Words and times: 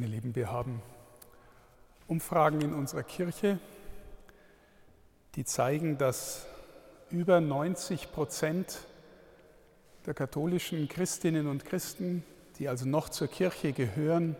Meine 0.00 0.12
Lieben, 0.12 0.36
wir 0.36 0.52
haben 0.52 0.80
Umfragen 2.06 2.60
in 2.60 2.72
unserer 2.72 3.02
Kirche, 3.02 3.58
die 5.34 5.44
zeigen, 5.44 5.98
dass 5.98 6.46
über 7.10 7.40
90 7.40 8.12
Prozent 8.12 8.78
der 10.06 10.14
katholischen 10.14 10.88
Christinnen 10.88 11.48
und 11.48 11.64
Christen, 11.64 12.22
die 12.60 12.68
also 12.68 12.86
noch 12.86 13.08
zur 13.08 13.26
Kirche 13.26 13.72
gehören, 13.72 14.36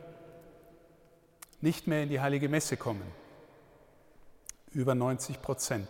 nicht 1.60 1.88
mehr 1.88 2.04
in 2.04 2.08
die 2.08 2.20
heilige 2.20 2.48
Messe 2.48 2.76
kommen. 2.76 3.02
Über 4.70 4.94
90 4.94 5.42
Prozent. 5.42 5.88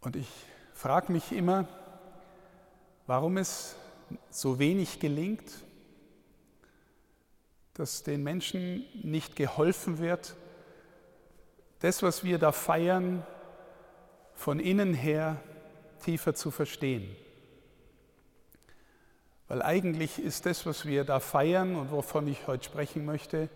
Und 0.00 0.16
ich 0.16 0.28
frage 0.74 1.12
mich 1.12 1.30
immer, 1.30 1.68
warum 3.06 3.36
es 3.36 3.76
so 4.28 4.58
wenig 4.58 4.98
gelingt, 4.98 5.52
dass 7.76 8.02
den 8.02 8.22
Menschen 8.22 8.84
nicht 9.02 9.36
geholfen 9.36 9.98
wird, 9.98 10.34
das, 11.80 12.02
was 12.02 12.24
wir 12.24 12.38
da 12.38 12.52
feiern, 12.52 13.24
von 14.34 14.60
innen 14.60 14.94
her 14.94 15.40
tiefer 16.04 16.34
zu 16.34 16.50
verstehen. 16.50 17.14
Weil 19.48 19.62
eigentlich 19.62 20.18
ist 20.18 20.46
das, 20.46 20.66
was 20.66 20.86
wir 20.86 21.04
da 21.04 21.20
feiern 21.20 21.76
und 21.76 21.90
wovon 21.90 22.26
ich 22.28 22.46
heute 22.46 22.64
sprechen 22.64 23.04
möchte, 23.04 23.48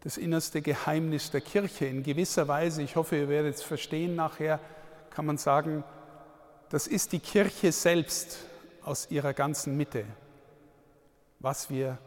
das 0.00 0.16
innerste 0.16 0.62
Geheimnis 0.62 1.30
der 1.30 1.40
Kirche. 1.40 1.86
In 1.86 2.02
gewisser 2.02 2.46
Weise, 2.46 2.82
ich 2.82 2.96
hoffe, 2.96 3.16
ihr 3.16 3.28
werdet 3.28 3.56
es 3.56 3.62
verstehen 3.62 4.14
nachher, 4.14 4.60
kann 5.10 5.26
man 5.26 5.38
sagen, 5.38 5.82
das 6.70 6.86
ist 6.86 7.12
die 7.12 7.18
Kirche 7.18 7.72
selbst 7.72 8.38
aus 8.82 9.10
ihrer 9.10 9.34
ganzen 9.34 9.76
Mitte, 9.76 10.04
was 11.40 11.68
wir 11.68 11.98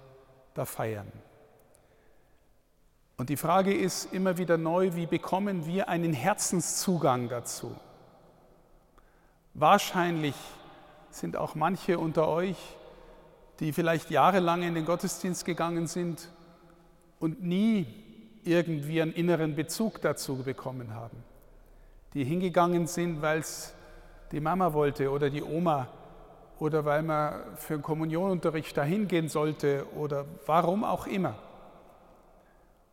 da 0.54 0.66
feiern. 0.66 1.12
Und 3.18 3.30
die 3.30 3.38
Frage 3.38 3.74
ist 3.74 4.14
immer 4.14 4.38
wieder 4.38 4.58
neu, 4.58 4.96
wie 4.96 5.06
bekommen 5.06 5.66
wir 5.68 5.90
einen 5.90 6.14
Herzenszugang 6.14 7.30
dazu? 7.30 7.76
Wahrscheinlich 9.54 10.36
sind 11.12 11.38
auch 11.38 11.56
manche 11.56 12.00
unter 12.00 12.28
euch, 12.28 12.58
die 13.60 13.74
vielleicht 13.74 14.10
jahrelang 14.10 14.64
in 14.64 14.74
den 14.74 14.86
Gottesdienst 14.86 15.46
gegangen 15.46 15.86
sind 15.86 16.30
und 17.20 17.44
nie 17.44 17.86
irgendwie 18.44 19.02
einen 19.02 19.14
inneren 19.14 19.56
Bezug 19.56 20.02
dazu 20.02 20.38
bekommen 20.38 20.96
haben. 20.96 21.24
Die 22.14 22.24
hingegangen 22.24 22.88
sind, 22.88 23.22
weil 23.22 23.40
es 23.40 23.76
die 24.32 24.40
Mama 24.40 24.74
wollte 24.74 25.12
oder 25.12 25.30
die 25.30 25.44
Oma 25.44 25.88
oder 26.62 26.86
weil 26.86 27.02
man 27.02 27.58
für 27.58 27.74
einen 27.74 27.82
Kommunionunterricht 27.82 28.78
dahin 28.78 29.08
gehen 29.08 29.30
sollte 29.30 29.88
oder 29.96 30.28
warum 30.46 30.84
auch 30.84 31.08
immer. 31.08 31.34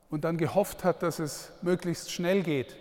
Und 0.09 0.25
dann 0.25 0.39
gehofft 0.39 0.85
hat, 0.85 1.03
dass 1.03 1.19
es 1.19 1.53
möglichst 1.61 2.11
schnell 2.11 2.43
geht 2.43 2.75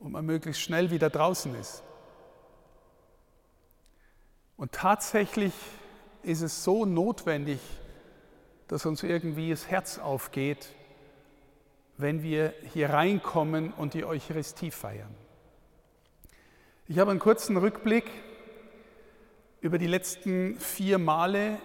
und 0.00 0.12
man 0.12 0.24
möglichst 0.24 0.62
schnell 0.62 0.90
wieder 0.90 1.10
draußen 1.10 1.54
ist. 1.54 1.82
Und 4.56 4.72
tatsächlich 4.72 5.52
ist 6.22 6.40
es 6.40 6.64
so 6.64 6.86
notwendig, 6.86 7.60
dass 8.68 8.86
uns 8.86 9.02
irgendwie 9.02 9.50
das 9.50 9.68
Herz 9.68 9.98
aufgeht, 9.98 10.66
wenn 11.98 12.22
wir 12.22 12.54
hier 12.72 12.88
reinkommen 12.88 13.74
und 13.74 13.92
die 13.92 14.06
Eucharistie 14.06 14.70
feiern. 14.70 15.14
Ich 16.88 16.98
habe 16.98 17.10
einen 17.10 17.20
kurzen 17.20 17.58
Rückblick 17.58 18.06
über 19.62 19.78
die 19.78 19.86
letzten 19.86 20.56
vier 20.58 20.98
Male, 20.98 21.58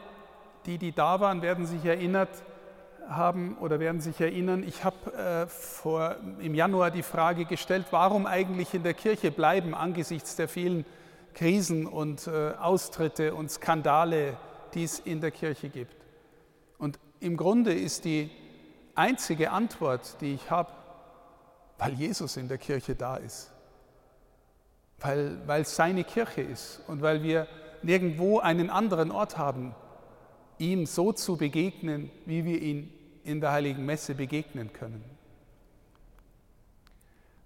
die, 0.65 0.77
die 0.77 0.93
da 0.93 1.19
waren, 1.19 1.41
werden 1.41 1.65
sich 1.65 1.83
erinnert 1.83 2.29
haben 3.09 3.57
oder 3.57 3.79
werden 3.79 4.01
sich 4.01 4.21
erinnern, 4.21 4.63
ich 4.63 4.83
habe 4.83 5.47
äh, 5.83 6.45
im 6.45 6.53
Januar 6.53 6.91
die 6.91 7.03
Frage 7.03 7.45
gestellt, 7.45 7.87
warum 7.91 8.25
eigentlich 8.25 8.73
in 8.73 8.83
der 8.83 8.93
Kirche 8.93 9.31
bleiben 9.31 9.73
angesichts 9.73 10.35
der 10.35 10.47
vielen 10.47 10.85
Krisen 11.33 11.87
und 11.87 12.27
äh, 12.27 12.51
Austritte 12.59 13.33
und 13.33 13.49
Skandale, 13.49 14.37
die 14.73 14.83
es 14.83 14.99
in 14.99 15.19
der 15.19 15.31
Kirche 15.31 15.69
gibt. 15.69 15.95
Und 16.77 16.99
im 17.19 17.35
Grunde 17.35 17.73
ist 17.73 18.05
die 18.05 18.29
einzige 18.93 19.51
Antwort, 19.51 20.21
die 20.21 20.35
ich 20.35 20.51
habe, 20.51 20.71
weil 21.79 21.93
Jesus 21.93 22.37
in 22.37 22.47
der 22.47 22.57
Kirche 22.59 22.93
da 22.93 23.17
ist, 23.17 23.51
weil 24.99 25.61
es 25.61 25.75
seine 25.75 26.03
Kirche 26.03 26.41
ist 26.41 26.81
und 26.87 27.01
weil 27.01 27.23
wir 27.23 27.47
nirgendwo 27.83 28.39
einen 28.39 28.69
anderen 28.69 29.11
Ort 29.11 29.37
haben, 29.37 29.75
ihm 30.57 30.85
so 30.85 31.11
zu 31.11 31.37
begegnen, 31.37 32.11
wie 32.25 32.45
wir 32.45 32.61
ihn 32.61 32.91
in 33.23 33.41
der 33.41 33.51
heiligen 33.51 33.85
Messe 33.85 34.15
begegnen 34.15 34.73
können. 34.73 35.03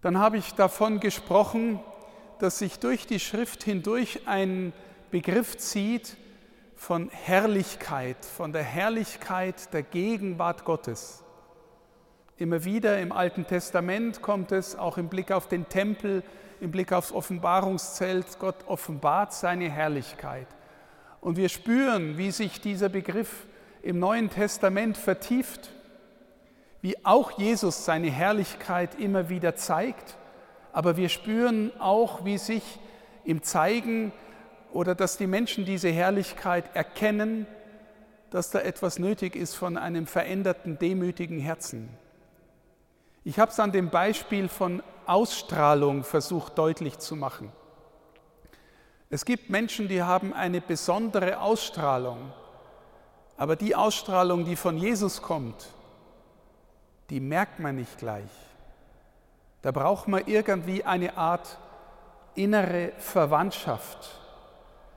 Dann 0.01 0.17
habe 0.17 0.37
ich 0.37 0.53
davon 0.53 0.99
gesprochen, 0.99 1.79
dass 2.39 2.59
sich 2.59 2.79
durch 2.79 3.05
die 3.05 3.19
Schrift 3.19 3.63
hindurch 3.63 4.21
ein 4.27 4.73
Begriff 5.11 5.57
zieht 5.57 6.17
von 6.75 7.09
Herrlichkeit, 7.09 8.25
von 8.25 8.51
der 8.51 8.63
Herrlichkeit 8.63 9.71
der 9.73 9.83
Gegenwart 9.83 10.65
Gottes. 10.65 11.23
Immer 12.37 12.63
wieder 12.63 12.99
im 12.99 13.11
Alten 13.11 13.45
Testament 13.45 14.23
kommt 14.23 14.51
es, 14.51 14.75
auch 14.75 14.97
im 14.97 15.09
Blick 15.09 15.31
auf 15.31 15.47
den 15.47 15.69
Tempel, 15.69 16.23
im 16.61 16.71
Blick 16.71 16.93
aufs 16.93 17.11
Offenbarungszelt, 17.11 18.39
Gott 18.39 18.55
offenbart 18.67 19.33
seine 19.33 19.69
Herrlichkeit. 19.69 20.47
Und 21.19 21.35
wir 21.35 21.49
spüren, 21.49 22.17
wie 22.17 22.31
sich 22.31 22.61
dieser 22.61 22.89
Begriff 22.89 23.45
im 23.81 23.99
Neuen 23.99 24.29
Testament 24.29 24.95
vertieft, 24.95 25.71
wie 26.81 27.03
auch 27.05 27.37
Jesus 27.37 27.85
seine 27.85 28.09
Herrlichkeit 28.09 28.99
immer 28.99 29.29
wieder 29.29 29.55
zeigt, 29.55 30.17
aber 30.71 30.97
wir 30.97 31.09
spüren 31.09 31.71
auch, 31.79 32.25
wie 32.25 32.37
sich 32.37 32.63
im 33.23 33.43
Zeigen 33.43 34.11
oder 34.71 34.95
dass 34.95 35.17
die 35.17 35.27
Menschen 35.27 35.65
diese 35.65 35.89
Herrlichkeit 35.89 36.75
erkennen, 36.75 37.45
dass 38.29 38.51
da 38.51 38.59
etwas 38.59 38.97
nötig 38.97 39.35
ist 39.35 39.55
von 39.55 39.77
einem 39.77 40.07
veränderten, 40.07 40.79
demütigen 40.79 41.39
Herzen. 41.39 41.89
Ich 43.23 43.37
habe 43.37 43.51
es 43.51 43.59
an 43.59 43.71
dem 43.71 43.89
Beispiel 43.89 44.49
von 44.49 44.81
Ausstrahlung 45.05 46.03
versucht 46.03 46.57
deutlich 46.57 46.97
zu 46.97 47.15
machen. 47.15 47.51
Es 49.09 49.25
gibt 49.25 49.49
Menschen, 49.49 49.87
die 49.87 50.01
haben 50.01 50.33
eine 50.33 50.61
besondere 50.61 51.39
Ausstrahlung, 51.39 52.31
aber 53.37 53.55
die 53.55 53.75
Ausstrahlung, 53.75 54.45
die 54.45 54.55
von 54.55 54.77
Jesus 54.77 55.21
kommt, 55.21 55.67
die 57.09 57.19
merkt 57.19 57.59
man 57.59 57.75
nicht 57.75 57.97
gleich. 57.97 58.29
Da 59.61 59.71
braucht 59.71 60.07
man 60.07 60.25
irgendwie 60.25 60.83
eine 60.83 61.17
Art 61.17 61.59
innere 62.33 62.93
Verwandtschaft. 62.97 64.17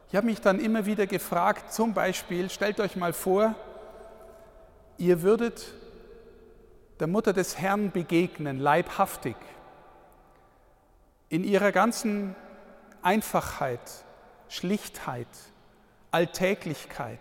Ich 0.09 0.17
habe 0.17 0.27
mich 0.27 0.41
dann 0.41 0.61
immer 0.61 0.87
wieder 0.87 1.07
gefragt, 1.07 1.73
zum 1.73 1.93
Beispiel, 1.93 2.49
stellt 2.49 2.81
euch 2.81 2.97
mal 2.97 3.13
vor, 3.13 3.55
ihr 4.97 5.23
würdet 5.23 5.75
der 7.01 7.07
Mutter 7.07 7.33
des 7.33 7.59
Herrn 7.59 7.91
begegnen, 7.91 8.59
leibhaftig 8.59 9.37
in 11.29 11.43
ihrer 11.43 11.73
ganzen 11.73 12.37
Einfachheit, 13.03 14.05
Schlichtheit, 14.49 15.27
Alltäglichkeit, 16.11 17.21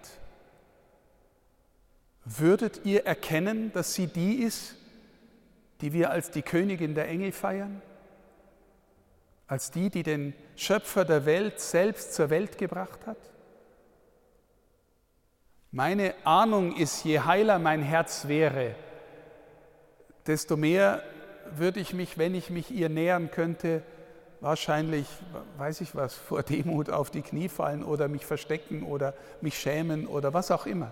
würdet 2.26 2.86
ihr 2.86 3.06
erkennen, 3.06 3.72
dass 3.74 3.94
sie 3.94 4.08
die 4.08 4.36
ist, 4.36 4.76
die 5.82 5.94
wir 5.94 6.12
als 6.12 6.32
die 6.32 6.42
Königin 6.42 6.96
der 6.96 7.08
Engel 7.08 7.32
feiern? 7.32 7.82
Als 9.48 9.72
die, 9.72 9.90
die 9.90 10.04
den 10.04 10.34
Schöpfer 10.56 11.06
der 11.06 11.26
Welt 11.26 11.60
selbst 11.60 12.14
zur 12.14 12.30
Welt 12.30 12.58
gebracht 12.58 13.06
hat? 13.06 13.18
Meine 15.72 16.14
Ahnung 16.24 16.76
ist, 16.76 17.04
je 17.04 17.20
heiler 17.20 17.60
mein 17.60 17.82
Herz 17.82 18.28
wäre, 18.28 18.76
desto 20.28 20.58
mehr 20.58 21.04
würde 21.56 21.80
ich 21.80 21.94
mich, 21.94 22.18
wenn 22.18 22.36
ich 22.36 22.50
mich 22.50 22.72
ihr 22.72 22.90
nähern 22.90 23.32
könnte, 23.32 23.84
wahrscheinlich, 24.40 25.08
weiß 25.58 25.82
ich 25.82 25.96
was, 25.96 26.14
vor 26.14 26.44
Demut 26.44 26.90
auf 26.90 27.10
die 27.10 27.22
Knie 27.22 27.50
fallen 27.50 27.84
oder 27.84 28.08
mich 28.08 28.26
verstecken 28.26 28.84
oder 28.84 29.14
mich 29.42 29.58
schämen 29.58 30.06
oder 30.08 30.34
was 30.34 30.52
auch 30.52 30.66
immer. 30.66 30.92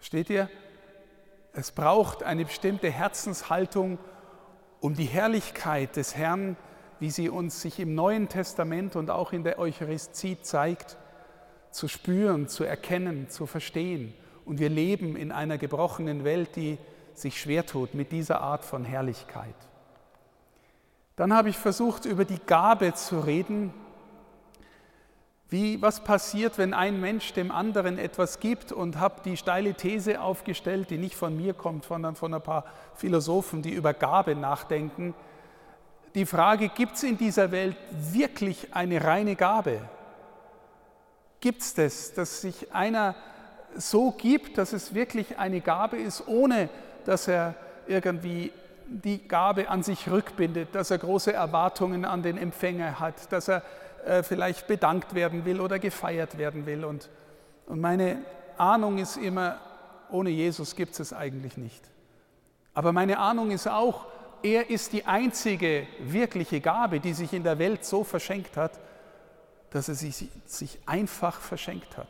Steht 0.00 0.30
ihr? 0.30 0.50
Es 1.52 1.70
braucht 1.70 2.22
eine 2.22 2.44
bestimmte 2.44 2.90
Herzenshaltung, 2.90 3.98
um 4.80 4.94
die 4.94 5.04
Herrlichkeit 5.04 5.96
des 5.96 6.16
Herrn, 6.16 6.56
wie 6.98 7.10
sie 7.10 7.28
uns 7.28 7.60
sich 7.60 7.78
im 7.78 7.94
Neuen 7.94 8.28
Testament 8.28 8.96
und 8.96 9.10
auch 9.10 9.32
in 9.32 9.44
der 9.44 9.58
Eucharistie 9.58 10.40
zeigt, 10.40 10.96
zu 11.70 11.88
spüren, 11.88 12.48
zu 12.48 12.64
erkennen, 12.64 13.28
zu 13.28 13.46
verstehen. 13.46 14.14
Und 14.44 14.58
wir 14.58 14.68
leben 14.68 15.16
in 15.16 15.32
einer 15.32 15.58
gebrochenen 15.58 16.24
Welt, 16.24 16.56
die 16.56 16.78
sich 17.14 17.40
schwer 17.40 17.66
tut 17.66 17.94
mit 17.94 18.12
dieser 18.12 18.40
Art 18.40 18.64
von 18.64 18.84
Herrlichkeit. 18.84 19.54
Dann 21.16 21.32
habe 21.34 21.50
ich 21.50 21.58
versucht, 21.58 22.04
über 22.04 22.24
die 22.24 22.40
Gabe 22.46 22.94
zu 22.94 23.20
reden, 23.20 23.72
Wie, 25.52 25.82
was 25.82 26.02
passiert, 26.02 26.56
wenn 26.56 26.72
ein 26.72 26.98
Mensch 26.98 27.34
dem 27.34 27.50
anderen 27.50 27.98
etwas 27.98 28.40
gibt 28.40 28.72
und 28.72 28.98
habe 28.98 29.20
die 29.22 29.36
steile 29.36 29.74
These 29.74 30.22
aufgestellt, 30.22 30.88
die 30.88 30.96
nicht 30.96 31.14
von 31.14 31.36
mir 31.36 31.52
kommt, 31.52 31.84
sondern 31.84 32.16
von 32.16 32.32
ein 32.32 32.40
paar 32.40 32.64
Philosophen, 32.94 33.60
die 33.60 33.68
über 33.68 33.92
Gabe 33.92 34.34
nachdenken. 34.34 35.12
Die 36.14 36.24
Frage, 36.24 36.70
gibt 36.70 36.94
es 36.94 37.02
in 37.02 37.18
dieser 37.18 37.50
Welt 37.50 37.76
wirklich 37.90 38.74
eine 38.74 39.04
reine 39.04 39.36
Gabe? 39.36 39.82
Gibt 41.40 41.60
es 41.60 41.74
das, 41.74 42.14
dass 42.14 42.40
sich 42.40 42.72
einer 42.72 43.14
so 43.76 44.10
gibt, 44.12 44.58
dass 44.58 44.72
es 44.72 44.94
wirklich 44.94 45.38
eine 45.38 45.60
Gabe 45.60 45.96
ist, 45.96 46.26
ohne 46.26 46.68
dass 47.04 47.28
er 47.28 47.54
irgendwie 47.86 48.52
die 48.86 49.26
Gabe 49.26 49.68
an 49.68 49.82
sich 49.82 50.10
rückbindet, 50.10 50.74
dass 50.74 50.90
er 50.90 50.98
große 50.98 51.32
Erwartungen 51.32 52.04
an 52.04 52.22
den 52.22 52.36
Empfänger 52.36 53.00
hat, 53.00 53.32
dass 53.32 53.48
er 53.48 53.62
äh, 54.04 54.22
vielleicht 54.22 54.66
bedankt 54.66 55.14
werden 55.14 55.44
will 55.44 55.60
oder 55.60 55.78
gefeiert 55.78 56.38
werden 56.38 56.66
will. 56.66 56.84
Und, 56.84 57.08
und 57.66 57.80
meine 57.80 58.18
Ahnung 58.58 58.98
ist 58.98 59.16
immer, 59.16 59.58
ohne 60.10 60.30
Jesus 60.30 60.76
gibt 60.76 60.92
es 60.92 61.00
es 61.00 61.12
eigentlich 61.12 61.56
nicht. 61.56 61.82
Aber 62.74 62.92
meine 62.92 63.18
Ahnung 63.18 63.50
ist 63.50 63.68
auch, 63.68 64.06
er 64.42 64.70
ist 64.70 64.92
die 64.92 65.04
einzige 65.06 65.86
wirkliche 66.00 66.60
Gabe, 66.60 67.00
die 67.00 67.12
sich 67.12 67.32
in 67.32 67.44
der 67.44 67.58
Welt 67.58 67.84
so 67.84 68.02
verschenkt 68.04 68.56
hat, 68.56 68.72
dass 69.70 69.88
er 69.88 69.94
sich, 69.94 70.28
sich 70.44 70.78
einfach 70.84 71.40
verschenkt 71.40 71.96
hat. 71.96 72.08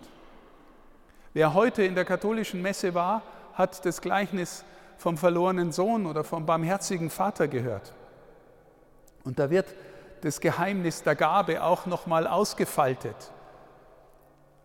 Wer 1.32 1.54
heute 1.54 1.82
in 1.82 1.94
der 1.94 2.04
katholischen 2.04 2.60
Messe 2.60 2.94
war, 2.94 3.22
hat 3.54 3.84
das 3.86 4.00
Gleichnis 4.00 4.64
vom 4.98 5.16
verlorenen 5.16 5.72
Sohn 5.72 6.06
oder 6.06 6.24
vom 6.24 6.46
barmherzigen 6.46 7.10
Vater 7.10 7.48
gehört. 7.48 7.92
Und 9.24 9.38
da 9.38 9.50
wird 9.50 9.66
das 10.20 10.40
Geheimnis 10.40 11.02
der 11.02 11.16
Gabe 11.16 11.62
auch 11.62 11.86
nochmal 11.86 12.26
ausgefaltet. 12.26 13.16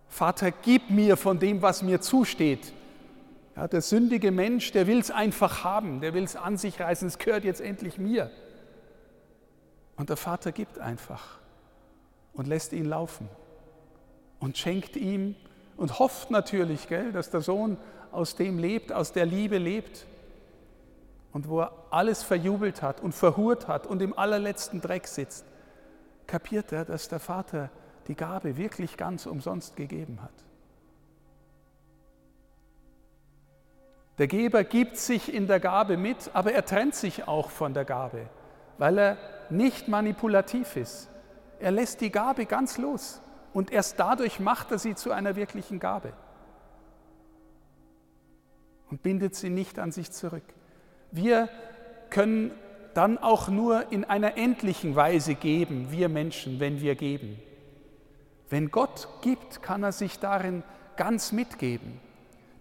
Vater, 0.07 0.51
gib 0.51 0.89
mir 0.89 1.17
von 1.17 1.39
dem, 1.39 1.61
was 1.61 1.81
mir 1.81 2.01
zusteht. 2.01 2.73
Ja, 3.55 3.67
der 3.67 3.81
sündige 3.81 4.31
Mensch, 4.31 4.71
der 4.71 4.87
will 4.87 4.99
es 4.99 5.09
einfach 5.09 5.63
haben, 5.63 5.99
der 6.01 6.13
will 6.13 6.23
es 6.23 6.35
an 6.35 6.57
sich 6.57 6.79
reißen, 6.79 7.07
es 7.07 7.17
gehört 7.17 7.43
jetzt 7.43 7.61
endlich 7.61 7.97
mir. 7.97 8.29
Und 9.95 10.09
der 10.09 10.17
Vater 10.17 10.51
gibt 10.51 10.79
einfach 10.79 11.39
und 12.33 12.47
lässt 12.47 12.71
ihn 12.73 12.85
laufen 12.85 13.27
und 14.39 14.57
schenkt 14.57 14.95
ihm 14.95 15.35
und 15.77 15.99
hofft 15.99 16.31
natürlich, 16.31 16.87
gell, 16.87 17.11
dass 17.11 17.29
der 17.29 17.41
Sohn 17.41 17.77
aus 18.11 18.35
dem 18.35 18.57
lebt, 18.57 18.91
aus 18.91 19.13
der 19.13 19.25
Liebe 19.25 19.59
lebt 19.59 20.05
und 21.31 21.47
wo 21.47 21.61
er 21.61 21.71
alles 21.91 22.23
verjubelt 22.23 22.81
hat 22.81 22.99
und 22.99 23.13
verhurt 23.13 23.67
hat 23.67 23.85
und 23.85 24.01
im 24.01 24.17
allerletzten 24.17 24.81
Dreck 24.81 25.07
sitzt, 25.07 25.45
kapiert 26.25 26.71
er, 26.71 26.83
dass 26.83 27.09
der 27.09 27.19
Vater 27.19 27.69
die 28.07 28.15
Gabe 28.15 28.57
wirklich 28.57 28.97
ganz 28.97 29.25
umsonst 29.25 29.75
gegeben 29.75 30.19
hat. 30.21 30.31
Der 34.17 34.27
Geber 34.27 34.63
gibt 34.63 34.97
sich 34.97 35.31
in 35.31 35.45
der 35.45 35.59
Gabe 35.59 35.95
mit, 35.95 36.31
aber 36.33 36.51
er 36.53 36.65
trennt 36.65 36.95
sich 36.95 37.27
auch 37.27 37.51
von 37.51 37.75
der 37.75 37.85
Gabe, 37.85 38.27
weil 38.79 38.97
er 38.97 39.17
nicht 39.51 39.87
manipulativ 39.87 40.75
ist. 40.75 41.07
Er 41.59 41.69
lässt 41.69 42.01
die 42.01 42.11
Gabe 42.11 42.47
ganz 42.47 42.79
los 42.79 43.21
und 43.57 43.71
erst 43.71 43.99
dadurch 43.99 44.39
macht 44.39 44.69
er 44.69 44.77
sie 44.77 44.93
zu 44.93 45.11
einer 45.11 45.35
wirklichen 45.35 45.79
Gabe 45.79 46.13
und 48.91 49.01
bindet 49.01 49.33
sie 49.33 49.49
nicht 49.49 49.79
an 49.79 49.91
sich 49.91 50.11
zurück. 50.11 50.43
Wir 51.09 51.49
können 52.11 52.51
dann 52.93 53.17
auch 53.17 53.47
nur 53.47 53.91
in 53.91 54.05
einer 54.05 54.37
endlichen 54.37 54.95
Weise 54.95 55.33
geben, 55.33 55.87
wir 55.89 56.07
Menschen, 56.07 56.59
wenn 56.59 56.81
wir 56.81 56.93
geben. 56.93 57.39
Wenn 58.47 58.69
Gott 58.69 59.07
gibt, 59.23 59.63
kann 59.63 59.81
er 59.81 59.91
sich 59.91 60.19
darin 60.19 60.61
ganz 60.95 61.31
mitgeben. 61.31 61.99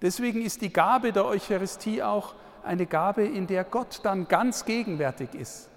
Deswegen 0.01 0.41
ist 0.41 0.63
die 0.63 0.73
Gabe 0.73 1.13
der 1.13 1.27
Eucharistie 1.27 2.03
auch 2.03 2.35
eine 2.65 2.87
Gabe, 2.87 3.27
in 3.27 3.47
der 3.47 3.65
Gott 3.65 4.01
dann 4.03 4.29
ganz 4.29 4.65
gegenwärtig 4.65 5.35
ist. 5.35 5.69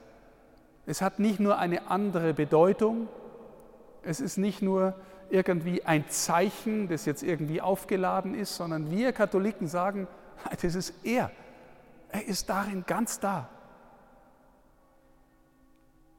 Es 0.85 1.01
hat 1.01 1.19
nicht 1.19 1.41
nur 1.41 1.57
eine 1.57 1.91
andere 1.91 2.33
Bedeutung, 2.33 3.09
es 4.03 4.19
ist 4.19 4.37
nicht 4.37 4.61
nur 4.61 4.95
irgendwie 5.29 5.83
ein 5.83 6.09
Zeichen, 6.09 6.87
das 6.87 7.05
jetzt 7.05 7.23
irgendwie 7.23 7.61
aufgeladen 7.61 8.33
ist, 8.35 8.55
sondern 8.55 8.89
wir 8.91 9.13
Katholiken 9.13 9.67
sagen, 9.67 10.07
das 10.61 10.75
ist 10.75 10.93
er. 11.03 11.31
Er 12.09 12.25
ist 12.25 12.49
darin 12.49 12.83
ganz 12.87 13.19
da. 13.19 13.49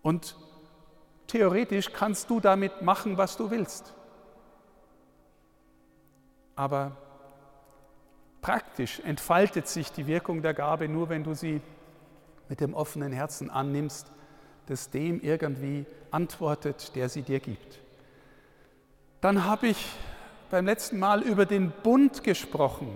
Und 0.02 0.36
theoretisch 1.26 1.92
kannst 1.92 2.30
du 2.30 2.40
damit 2.40 2.82
machen, 2.82 3.18
was 3.18 3.36
du 3.36 3.50
willst. 3.50 3.94
Aber 6.54 6.96
praktisch 8.40 9.00
entfaltet 9.00 9.66
sich 9.66 9.92
die 9.92 10.06
Wirkung 10.06 10.42
der 10.42 10.54
Gabe 10.54 10.88
nur, 10.88 11.08
wenn 11.08 11.24
du 11.24 11.34
sie 11.34 11.60
mit 12.48 12.60
dem 12.60 12.74
offenen 12.74 13.12
Herzen 13.12 13.50
annimmst, 13.50 14.10
das 14.70 14.88
dem 14.88 15.20
irgendwie 15.20 15.84
antwortet, 16.12 16.94
der 16.94 17.08
sie 17.08 17.22
dir 17.22 17.40
gibt. 17.40 17.80
Dann 19.20 19.44
habe 19.44 19.66
ich 19.66 19.84
beim 20.48 20.64
letzten 20.64 21.00
Mal 21.00 21.22
über 21.22 21.44
den 21.44 21.72
Bund 21.82 22.22
gesprochen 22.22 22.88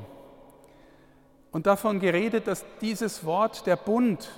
und 1.50 1.66
davon 1.66 1.98
geredet, 1.98 2.46
dass 2.46 2.64
dieses 2.80 3.24
Wort, 3.24 3.66
der 3.66 3.74
Bund, 3.74 4.30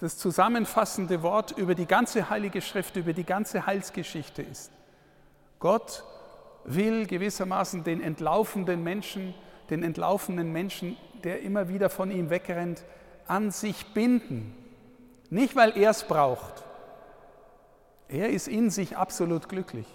das 0.00 0.18
zusammenfassende 0.18 1.22
Wort 1.22 1.52
über 1.52 1.76
die 1.76 1.86
ganze 1.86 2.28
Heilige 2.28 2.60
Schrift, 2.60 2.96
über 2.96 3.12
die 3.12 3.24
ganze 3.24 3.64
Heilsgeschichte 3.64 4.42
ist. 4.42 4.72
Gott 5.60 6.02
will 6.64 7.06
gewissermaßen 7.06 7.84
den 7.84 8.02
entlaufenden 8.02 8.82
Menschen, 8.82 9.32
den 9.70 9.84
entlaufenen 9.84 10.52
Menschen, 10.52 10.96
der 11.22 11.42
immer 11.42 11.68
wieder 11.68 11.88
von 11.88 12.10
ihm 12.10 12.30
wegrennt, 12.30 12.84
an 13.28 13.52
sich 13.52 13.94
binden. 13.94 14.65
Nicht, 15.30 15.56
weil 15.56 15.76
er 15.76 15.90
es 15.90 16.04
braucht. 16.04 16.64
Er 18.08 18.30
ist 18.30 18.48
in 18.48 18.70
sich 18.70 18.96
absolut 18.96 19.48
glücklich. 19.48 19.86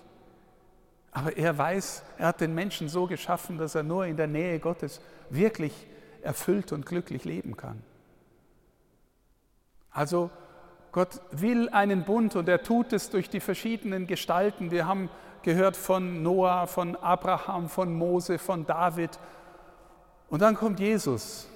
Aber 1.11 1.35
er 1.37 1.57
weiß, 1.57 2.03
er 2.17 2.27
hat 2.27 2.41
den 2.41 2.55
Menschen 2.55 2.87
so 2.89 3.05
geschaffen, 3.05 3.57
dass 3.57 3.75
er 3.75 3.83
nur 3.83 4.05
in 4.05 4.17
der 4.17 4.27
Nähe 4.27 4.59
Gottes 4.59 5.01
wirklich 5.29 5.73
erfüllt 6.21 6.71
und 6.71 6.85
glücklich 6.85 7.25
leben 7.25 7.57
kann. 7.57 7.81
Also 9.91 10.29
Gott 10.91 11.21
will 11.31 11.69
einen 11.69 12.03
Bund 12.03 12.35
und 12.35 12.47
er 12.47 12.63
tut 12.63 12.93
es 12.93 13.09
durch 13.09 13.29
die 13.29 13.39
verschiedenen 13.39 14.07
Gestalten. 14.07 14.71
Wir 14.71 14.87
haben 14.87 15.09
gehört 15.41 15.75
von 15.75 16.21
Noah, 16.21 16.67
von 16.67 16.95
Abraham, 16.95 17.69
von 17.69 17.93
Mose, 17.93 18.37
von 18.37 18.65
David. 18.65 19.19
Und 20.29 20.41
dann 20.41 20.55
kommt 20.55 20.79
Jesus. 20.79 21.47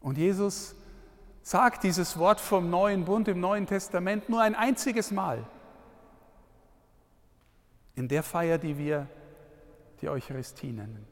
Und 0.00 0.18
Jesus 0.18 0.74
sagt 1.42 1.82
dieses 1.82 2.18
Wort 2.18 2.40
vom 2.40 2.70
neuen 2.70 3.04
Bund 3.04 3.28
im 3.28 3.40
Neuen 3.40 3.66
Testament 3.66 4.28
nur 4.28 4.40
ein 4.40 4.54
einziges 4.54 5.10
Mal. 5.10 5.44
In 7.94 8.08
der 8.08 8.22
Feier, 8.22 8.58
die 8.58 8.78
wir 8.78 9.08
die 10.00 10.08
Eucharistie 10.08 10.72
nennen. 10.72 11.06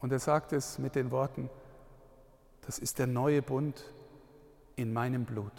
Und 0.00 0.12
er 0.12 0.18
sagt 0.18 0.52
es 0.52 0.78
mit 0.78 0.94
den 0.94 1.10
Worten, 1.10 1.50
das 2.62 2.78
ist 2.78 2.98
der 2.98 3.06
neue 3.06 3.42
Bund 3.42 3.82
in 4.76 4.92
meinem 4.92 5.24
Blut. 5.24 5.52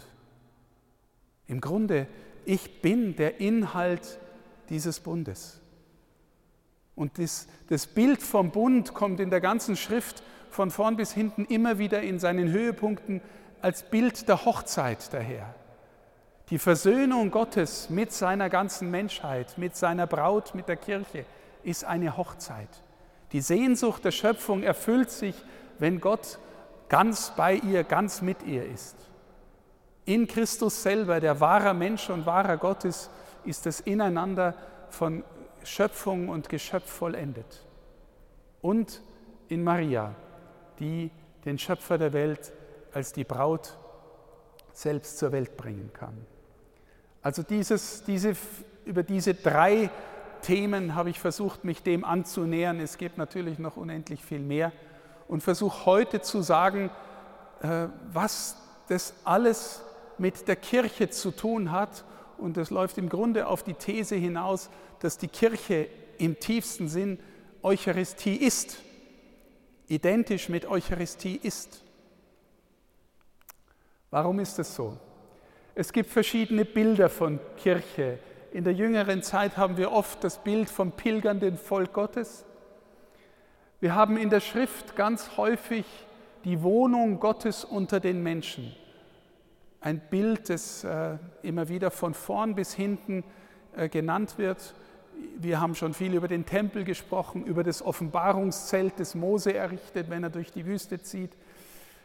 Im 1.46 1.60
Grunde, 1.60 2.06
ich 2.44 2.80
bin 2.80 3.16
der 3.16 3.40
Inhalt 3.40 4.18
dieses 4.68 5.00
Bundes. 5.00 5.60
Und 6.94 7.18
das, 7.18 7.48
das, 7.68 7.86
Bild 7.86 8.22
vom 8.22 8.50
Bund 8.50 8.94
kommt 8.94 9.20
in 9.20 9.30
der 9.30 9.40
ganzen 9.40 9.76
Schrift 9.76 10.22
von 10.50 10.70
vorn 10.70 10.96
bis 10.96 11.12
hinten 11.12 11.44
immer 11.44 11.78
wieder 11.78 12.02
in 12.02 12.18
seinen 12.18 12.50
Höhepunkten 12.50 13.20
als 13.62 13.82
Bild 13.82 14.28
der 14.28 14.44
Hochzeit 14.44 15.12
daher. 15.12 15.54
Die 16.50 16.58
Versöhnung 16.58 17.30
Gottes 17.30 17.90
mit 17.90 18.12
seiner 18.12 18.50
ganzen 18.50 18.90
Menschheit, 18.90 19.56
mit 19.56 19.76
seiner 19.76 20.06
Braut, 20.06 20.54
mit 20.54 20.68
der 20.68 20.76
Kirche, 20.76 21.24
ist 21.62 21.84
eine 21.84 22.16
Hochzeit. 22.16 22.68
Die 23.32 23.40
Sehnsucht 23.40 24.04
der 24.04 24.10
Schöpfung 24.10 24.62
erfüllt 24.62 25.10
sich, 25.10 25.36
wenn 25.78 26.00
Gott 26.00 26.38
ganz 26.88 27.32
bei 27.36 27.54
ihr, 27.54 27.84
ganz 27.84 28.22
mit 28.22 28.42
ihr 28.42 28.66
ist. 28.66 28.96
In 30.04 30.26
Christus 30.26 30.82
selber, 30.82 31.20
der 31.20 31.38
wahrer 31.38 31.74
Mensch 31.74 32.10
und 32.10 32.26
wahrer 32.26 32.56
Gott 32.56 32.84
ist, 32.84 33.10
ist 33.44 33.66
das 33.66 33.80
Ineinander 33.80 34.54
von 34.88 35.22
Schöpfung 35.62 36.28
und 36.28 36.48
Geschöpf 36.48 36.90
vollendet. 36.90 37.64
Und 38.60 39.02
in 39.48 39.62
Maria, 39.62 40.14
die 40.80 41.10
den 41.44 41.58
Schöpfer 41.58 41.98
der 41.98 42.12
Welt 42.12 42.52
als 42.92 43.12
die 43.12 43.24
Braut 43.24 43.76
selbst 44.72 45.18
zur 45.18 45.32
Welt 45.32 45.56
bringen 45.56 45.90
kann. 45.92 46.14
Also 47.22 47.42
dieses, 47.42 48.04
diese, 48.04 48.34
über 48.84 49.02
diese 49.02 49.34
drei 49.34 49.90
Themen 50.42 50.94
habe 50.94 51.10
ich 51.10 51.20
versucht, 51.20 51.64
mich 51.64 51.82
dem 51.82 52.04
anzunähern. 52.04 52.80
Es 52.80 52.98
gibt 52.98 53.18
natürlich 53.18 53.58
noch 53.58 53.76
unendlich 53.76 54.24
viel 54.24 54.40
mehr 54.40 54.72
und 55.28 55.42
versuche 55.42 55.86
heute 55.86 56.22
zu 56.22 56.42
sagen, 56.42 56.90
äh, 57.62 57.86
was 58.12 58.56
das 58.88 59.14
alles 59.24 59.82
mit 60.18 60.48
der 60.48 60.56
Kirche 60.56 61.10
zu 61.10 61.30
tun 61.30 61.70
hat 61.70 62.04
und 62.38 62.56
das 62.56 62.70
läuft 62.70 62.98
im 62.98 63.08
Grunde 63.08 63.46
auf 63.46 63.62
die 63.62 63.74
These 63.74 64.16
hinaus, 64.16 64.70
dass 65.00 65.18
die 65.18 65.28
Kirche 65.28 65.88
im 66.18 66.40
tiefsten 66.40 66.88
Sinn 66.88 67.18
Eucharistie 67.62 68.36
ist, 68.36 68.78
identisch 69.90 70.48
mit 70.48 70.66
Eucharistie 70.66 71.38
ist. 71.42 71.82
Warum 74.10 74.38
ist 74.38 74.58
das 74.58 74.74
so? 74.74 74.96
Es 75.74 75.92
gibt 75.92 76.10
verschiedene 76.10 76.64
Bilder 76.64 77.08
von 77.08 77.40
Kirche. 77.56 78.18
In 78.52 78.64
der 78.64 78.72
jüngeren 78.72 79.22
Zeit 79.22 79.56
haben 79.56 79.76
wir 79.76 79.92
oft 79.92 80.22
das 80.22 80.42
Bild 80.42 80.70
vom 80.70 80.92
pilgernden 80.92 81.56
Volk 81.56 81.92
Gottes. 81.92 82.44
Wir 83.80 83.94
haben 83.94 84.16
in 84.16 84.30
der 84.30 84.40
Schrift 84.40 84.94
ganz 84.94 85.36
häufig 85.36 85.84
die 86.44 86.62
Wohnung 86.62 87.18
Gottes 87.18 87.64
unter 87.64 87.98
den 87.98 88.22
Menschen. 88.22 88.74
Ein 89.80 90.00
Bild, 90.10 90.50
das 90.50 90.84
äh, 90.84 91.18
immer 91.42 91.68
wieder 91.68 91.90
von 91.90 92.14
vorn 92.14 92.54
bis 92.54 92.74
hinten 92.74 93.24
äh, 93.76 93.88
genannt 93.88 94.38
wird. 94.38 94.74
Wir 95.38 95.60
haben 95.60 95.74
schon 95.74 95.94
viel 95.94 96.14
über 96.14 96.28
den 96.28 96.46
Tempel 96.46 96.84
gesprochen, 96.84 97.44
über 97.44 97.64
das 97.64 97.82
Offenbarungszelt, 97.82 98.94
das 98.98 99.14
Mose 99.14 99.54
errichtet, 99.54 100.10
wenn 100.10 100.22
er 100.22 100.30
durch 100.30 100.52
die 100.52 100.66
Wüste 100.66 101.02
zieht. 101.02 101.32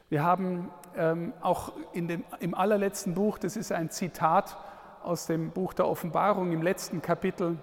Wir 0.10 0.24
haben 0.24 0.69
ähm, 0.95 1.34
auch 1.41 1.74
dem, 1.93 2.24
im 2.39 2.53
allerletzten 2.53 3.13
Buch, 3.13 3.38
das 3.38 3.57
ist 3.57 3.72
ein 3.72 3.89
Zitat 3.89 4.57
aus 5.03 5.25
dem 5.25 5.51
Buch 5.51 5.74
der 5.74 5.88
Offenbarung 5.88 6.51
im 6.51 6.62
letzten 6.62 7.01
Kapitel, 7.01 7.57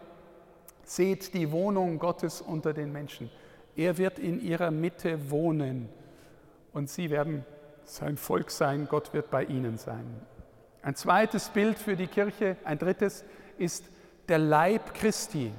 seht 0.84 1.34
die 1.34 1.52
Wohnung 1.52 1.98
Gottes 1.98 2.40
unter 2.40 2.72
den 2.72 2.92
Menschen. 2.92 3.30
Er 3.76 3.96
wird 3.98 4.18
in 4.18 4.40
ihrer 4.40 4.70
Mitte 4.70 5.30
wohnen 5.30 5.88
und 6.72 6.90
sie 6.90 7.10
werden 7.10 7.44
sein 7.84 8.16
Volk 8.16 8.50
sein, 8.50 8.86
Gott 8.88 9.12
wird 9.12 9.30
bei 9.30 9.44
ihnen 9.44 9.78
sein. 9.78 10.04
Ein 10.82 10.94
zweites 10.96 11.48
Bild 11.48 11.78
für 11.78 11.96
die 11.96 12.06
Kirche, 12.06 12.56
ein 12.64 12.78
drittes, 12.78 13.24
ist 13.58 13.84
der 14.28 14.38
Leib 14.38 14.94
Christi. 14.94 15.52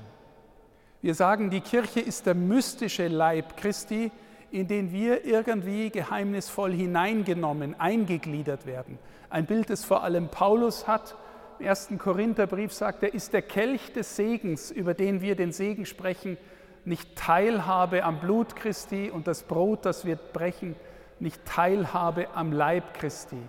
Wir 1.01 1.15
sagen, 1.15 1.49
die 1.49 1.61
Kirche 1.61 1.99
ist 1.99 2.25
der 2.25 2.35
mystische 2.35 3.07
Leib 3.07 3.57
Christi, 3.57 4.11
in 4.51 4.67
den 4.67 4.91
wir 4.91 5.25
irgendwie 5.25 5.89
geheimnisvoll 5.89 6.71
hineingenommen, 6.71 7.79
eingegliedert 7.79 8.65
werden. 8.65 8.99
Ein 9.29 9.45
Bild, 9.45 9.69
das 9.69 9.83
vor 9.83 10.03
allem 10.03 10.29
Paulus 10.29 10.87
hat. 10.87 11.15
Im 11.59 11.65
ersten 11.65 11.97
Korintherbrief 11.97 12.71
sagt 12.71 13.03
er, 13.03 13.13
ist 13.13 13.33
der 13.33 13.41
Kelch 13.41 13.93
des 13.93 14.15
Segens, 14.15 14.69
über 14.69 14.93
den 14.93 15.21
wir 15.21 15.35
den 15.35 15.51
Segen 15.51 15.85
sprechen, 15.85 16.37
nicht 16.85 17.15
Teilhabe 17.15 18.03
am 18.03 18.19
Blut 18.19 18.55
Christi 18.55 19.09
und 19.09 19.27
das 19.27 19.43
Brot, 19.43 19.85
das 19.85 20.05
wir 20.05 20.15
brechen, 20.17 20.75
nicht 21.19 21.43
Teilhabe 21.45 22.27
am 22.35 22.51
Leib 22.51 22.93
Christi. 22.93 23.41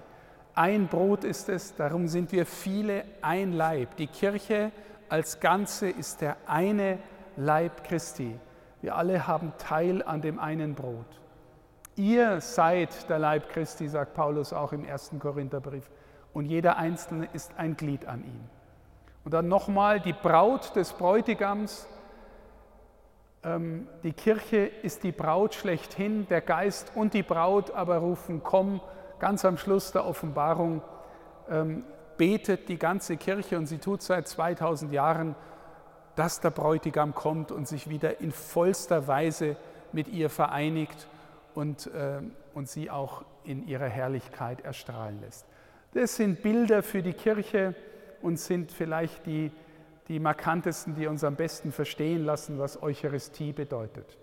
Ein 0.54 0.86
Brot 0.86 1.24
ist 1.24 1.48
es, 1.48 1.74
darum 1.74 2.08
sind 2.08 2.32
wir 2.32 2.46
viele 2.46 3.04
ein 3.20 3.52
Leib. 3.52 3.96
Die 3.96 4.06
Kirche 4.06 4.70
als 5.08 5.40
Ganze 5.40 5.88
ist 5.88 6.20
der 6.20 6.36
eine 6.46 6.98
Leib 7.36 7.84
Christi. 7.84 8.38
Wir 8.80 8.96
alle 8.96 9.26
haben 9.26 9.52
Teil 9.58 10.02
an 10.02 10.20
dem 10.20 10.38
einen 10.38 10.74
Brot. 10.74 11.06
Ihr 11.96 12.40
seid 12.40 13.08
der 13.08 13.18
Leib 13.18 13.48
Christi, 13.50 13.88
sagt 13.88 14.14
Paulus 14.14 14.52
auch 14.52 14.72
im 14.72 14.84
ersten 14.84 15.18
Korintherbrief. 15.18 15.90
Und 16.32 16.46
jeder 16.46 16.76
Einzelne 16.76 17.28
ist 17.32 17.52
ein 17.56 17.76
Glied 17.76 18.06
an 18.06 18.24
ihm. 18.24 18.40
Und 19.24 19.32
dann 19.32 19.48
nochmal 19.48 20.00
die 20.00 20.12
Braut 20.12 20.74
des 20.76 20.92
Bräutigams. 20.92 21.86
Ähm, 23.44 23.86
die 24.02 24.12
Kirche 24.12 24.58
ist 24.58 25.04
die 25.04 25.12
Braut 25.12 25.54
schlechthin, 25.54 26.26
der 26.28 26.40
Geist 26.40 26.92
und 26.94 27.14
die 27.14 27.22
Braut 27.22 27.70
aber 27.70 27.98
rufen, 27.98 28.42
komm, 28.42 28.80
ganz 29.18 29.44
am 29.44 29.56
Schluss 29.56 29.92
der 29.92 30.04
Offenbarung 30.04 30.82
ähm, 31.48 31.84
betet 32.16 32.68
die 32.68 32.78
ganze 32.78 33.16
Kirche 33.16 33.58
und 33.58 33.66
sie 33.66 33.78
tut 33.78 34.02
seit 34.02 34.28
2000 34.28 34.92
Jahren 34.92 35.34
dass 36.16 36.40
der 36.40 36.50
Bräutigam 36.50 37.14
kommt 37.14 37.50
und 37.50 37.66
sich 37.68 37.88
wieder 37.88 38.20
in 38.20 38.32
vollster 38.32 39.06
Weise 39.06 39.56
mit 39.92 40.08
ihr 40.08 40.30
vereinigt 40.30 41.08
und, 41.54 41.86
äh, 41.88 42.20
und 42.54 42.68
sie 42.68 42.90
auch 42.90 43.24
in 43.44 43.66
ihrer 43.66 43.88
Herrlichkeit 43.88 44.60
erstrahlen 44.62 45.20
lässt. 45.20 45.46
Das 45.92 46.16
sind 46.16 46.42
Bilder 46.42 46.82
für 46.82 47.02
die 47.02 47.12
Kirche 47.12 47.74
und 48.22 48.38
sind 48.38 48.72
vielleicht 48.72 49.26
die, 49.26 49.50
die 50.08 50.18
markantesten, 50.18 50.94
die 50.94 51.06
uns 51.06 51.24
am 51.24 51.36
besten 51.36 51.72
verstehen 51.72 52.24
lassen, 52.24 52.58
was 52.58 52.82
Eucharistie 52.82 53.52
bedeutet. 53.52 54.18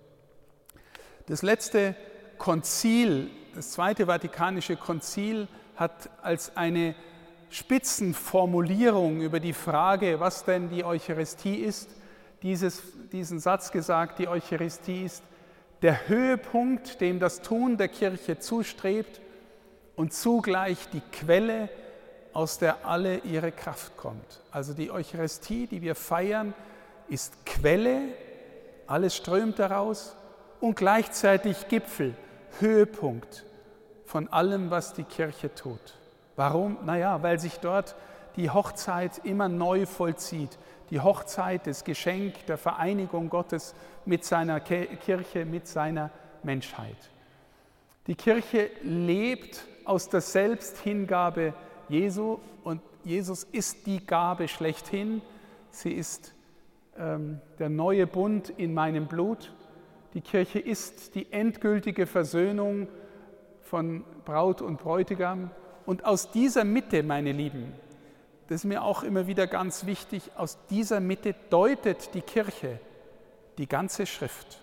Das 1.27 1.43
letzte 1.43 1.95
Konzil, 2.37 3.29
das 3.55 3.71
Zweite 3.71 4.07
Vatikanische 4.07 4.75
Konzil, 4.75 5.47
hat 5.75 6.09
als 6.21 6.57
eine 6.57 6.95
Spitzenformulierung 7.51 9.21
über 9.21 9.39
die 9.39 9.53
Frage, 9.53 10.19
was 10.19 10.45
denn 10.45 10.69
die 10.69 10.85
Eucharistie 10.85 11.55
ist, 11.55 11.89
dieses, 12.43 12.81
diesen 13.11 13.39
Satz 13.39 13.71
gesagt, 13.71 14.19
die 14.19 14.27
Eucharistie 14.27 15.03
ist 15.03 15.21
der 15.81 16.07
Höhepunkt, 16.07 17.01
dem 17.01 17.19
das 17.19 17.41
Tun 17.41 17.77
der 17.77 17.89
Kirche 17.89 18.39
zustrebt 18.39 19.21
und 19.95 20.13
zugleich 20.13 20.89
die 20.89 21.01
Quelle, 21.11 21.69
aus 22.33 22.57
der 22.57 22.85
alle 22.85 23.17
ihre 23.19 23.51
Kraft 23.51 23.97
kommt. 23.97 24.39
Also 24.51 24.73
die 24.73 24.89
Eucharistie, 24.89 25.67
die 25.67 25.81
wir 25.81 25.95
feiern, 25.95 26.53
ist 27.09 27.45
Quelle, 27.45 28.03
alles 28.87 29.17
strömt 29.17 29.59
daraus 29.59 30.15
und 30.61 30.75
gleichzeitig 30.75 31.67
Gipfel, 31.67 32.15
Höhepunkt 32.59 33.45
von 34.05 34.29
allem, 34.29 34.71
was 34.71 34.93
die 34.93 35.03
Kirche 35.03 35.53
tut. 35.53 36.00
Warum? 36.35 36.77
Naja, 36.85 37.21
weil 37.23 37.39
sich 37.39 37.59
dort 37.59 37.95
die 38.35 38.49
Hochzeit 38.49 39.21
immer 39.23 39.49
neu 39.49 39.85
vollzieht. 39.85 40.57
Die 40.89 40.99
Hochzeit, 40.99 41.67
das 41.67 41.83
Geschenk 41.83 42.45
der 42.47 42.57
Vereinigung 42.57 43.29
Gottes 43.29 43.75
mit 44.05 44.25
seiner 44.25 44.59
Kirche, 44.59 45.45
mit 45.45 45.67
seiner 45.67 46.11
Menschheit. 46.43 46.97
Die 48.07 48.15
Kirche 48.15 48.69
lebt 48.81 49.65
aus 49.85 50.09
der 50.09 50.21
Selbsthingabe 50.21 51.53
Jesu 51.87 52.39
und 52.63 52.81
Jesus 53.03 53.43
ist 53.43 53.85
die 53.85 54.05
Gabe 54.05 54.47
schlechthin. 54.47 55.21
Sie 55.69 55.91
ist 55.91 56.33
ähm, 56.97 57.39
der 57.59 57.69
neue 57.69 58.07
Bund 58.07 58.49
in 58.49 58.73
meinem 58.73 59.07
Blut. 59.07 59.53
Die 60.13 60.21
Kirche 60.21 60.59
ist 60.59 61.15
die 61.15 61.31
endgültige 61.31 62.05
Versöhnung 62.05 62.87
von 63.61 64.03
Braut 64.25 64.61
und 64.61 64.77
Bräutigam. 64.77 65.51
Und 65.85 66.05
aus 66.05 66.31
dieser 66.31 66.63
Mitte, 66.63 67.03
meine 67.03 67.31
Lieben, 67.31 67.73
das 68.47 68.61
ist 68.61 68.65
mir 68.65 68.83
auch 68.83 69.03
immer 69.03 69.27
wieder 69.27 69.47
ganz 69.47 69.85
wichtig, 69.85 70.31
aus 70.35 70.57
dieser 70.69 70.99
Mitte 70.99 71.35
deutet 71.49 72.13
die 72.13 72.21
Kirche 72.21 72.79
die 73.57 73.67
ganze 73.67 74.05
Schrift. 74.05 74.59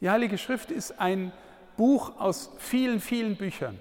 Die 0.00 0.10
Heilige 0.10 0.36
Schrift 0.36 0.70
ist 0.70 1.00
ein 1.00 1.32
Buch 1.76 2.18
aus 2.18 2.50
vielen, 2.58 3.00
vielen 3.00 3.36
Büchern. 3.36 3.78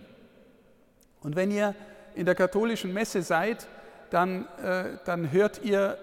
Und 1.21 1.35
wenn 1.35 1.51
ihr 1.51 1.75
in 2.13 2.25
der 2.25 2.35
katholischen 2.35 2.93
Messe 2.93 3.21
seid, 3.21 3.67
dann, 4.09 4.47
äh, 4.57 4.97
dann 5.05 5.31
hört 5.31 5.63
ihr 5.63 5.97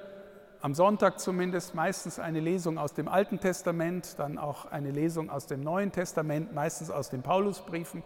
am 0.60 0.74
Sonntag 0.74 1.18
zumindest 1.18 1.74
meistens 1.74 2.18
eine 2.18 2.40
Lesung 2.40 2.78
aus 2.78 2.94
dem 2.94 3.08
Alten 3.08 3.40
Testament, 3.40 4.18
dann 4.18 4.38
auch 4.38 4.66
eine 4.70 4.90
Lesung 4.90 5.30
aus 5.30 5.46
dem 5.46 5.60
Neuen 5.60 5.92
Testament, 5.92 6.54
meistens 6.54 6.90
aus 6.90 7.10
den 7.10 7.22
Paulusbriefen 7.22 8.02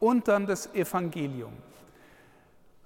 und 0.00 0.28
dann 0.28 0.46
das 0.46 0.74
Evangelium. 0.74 1.52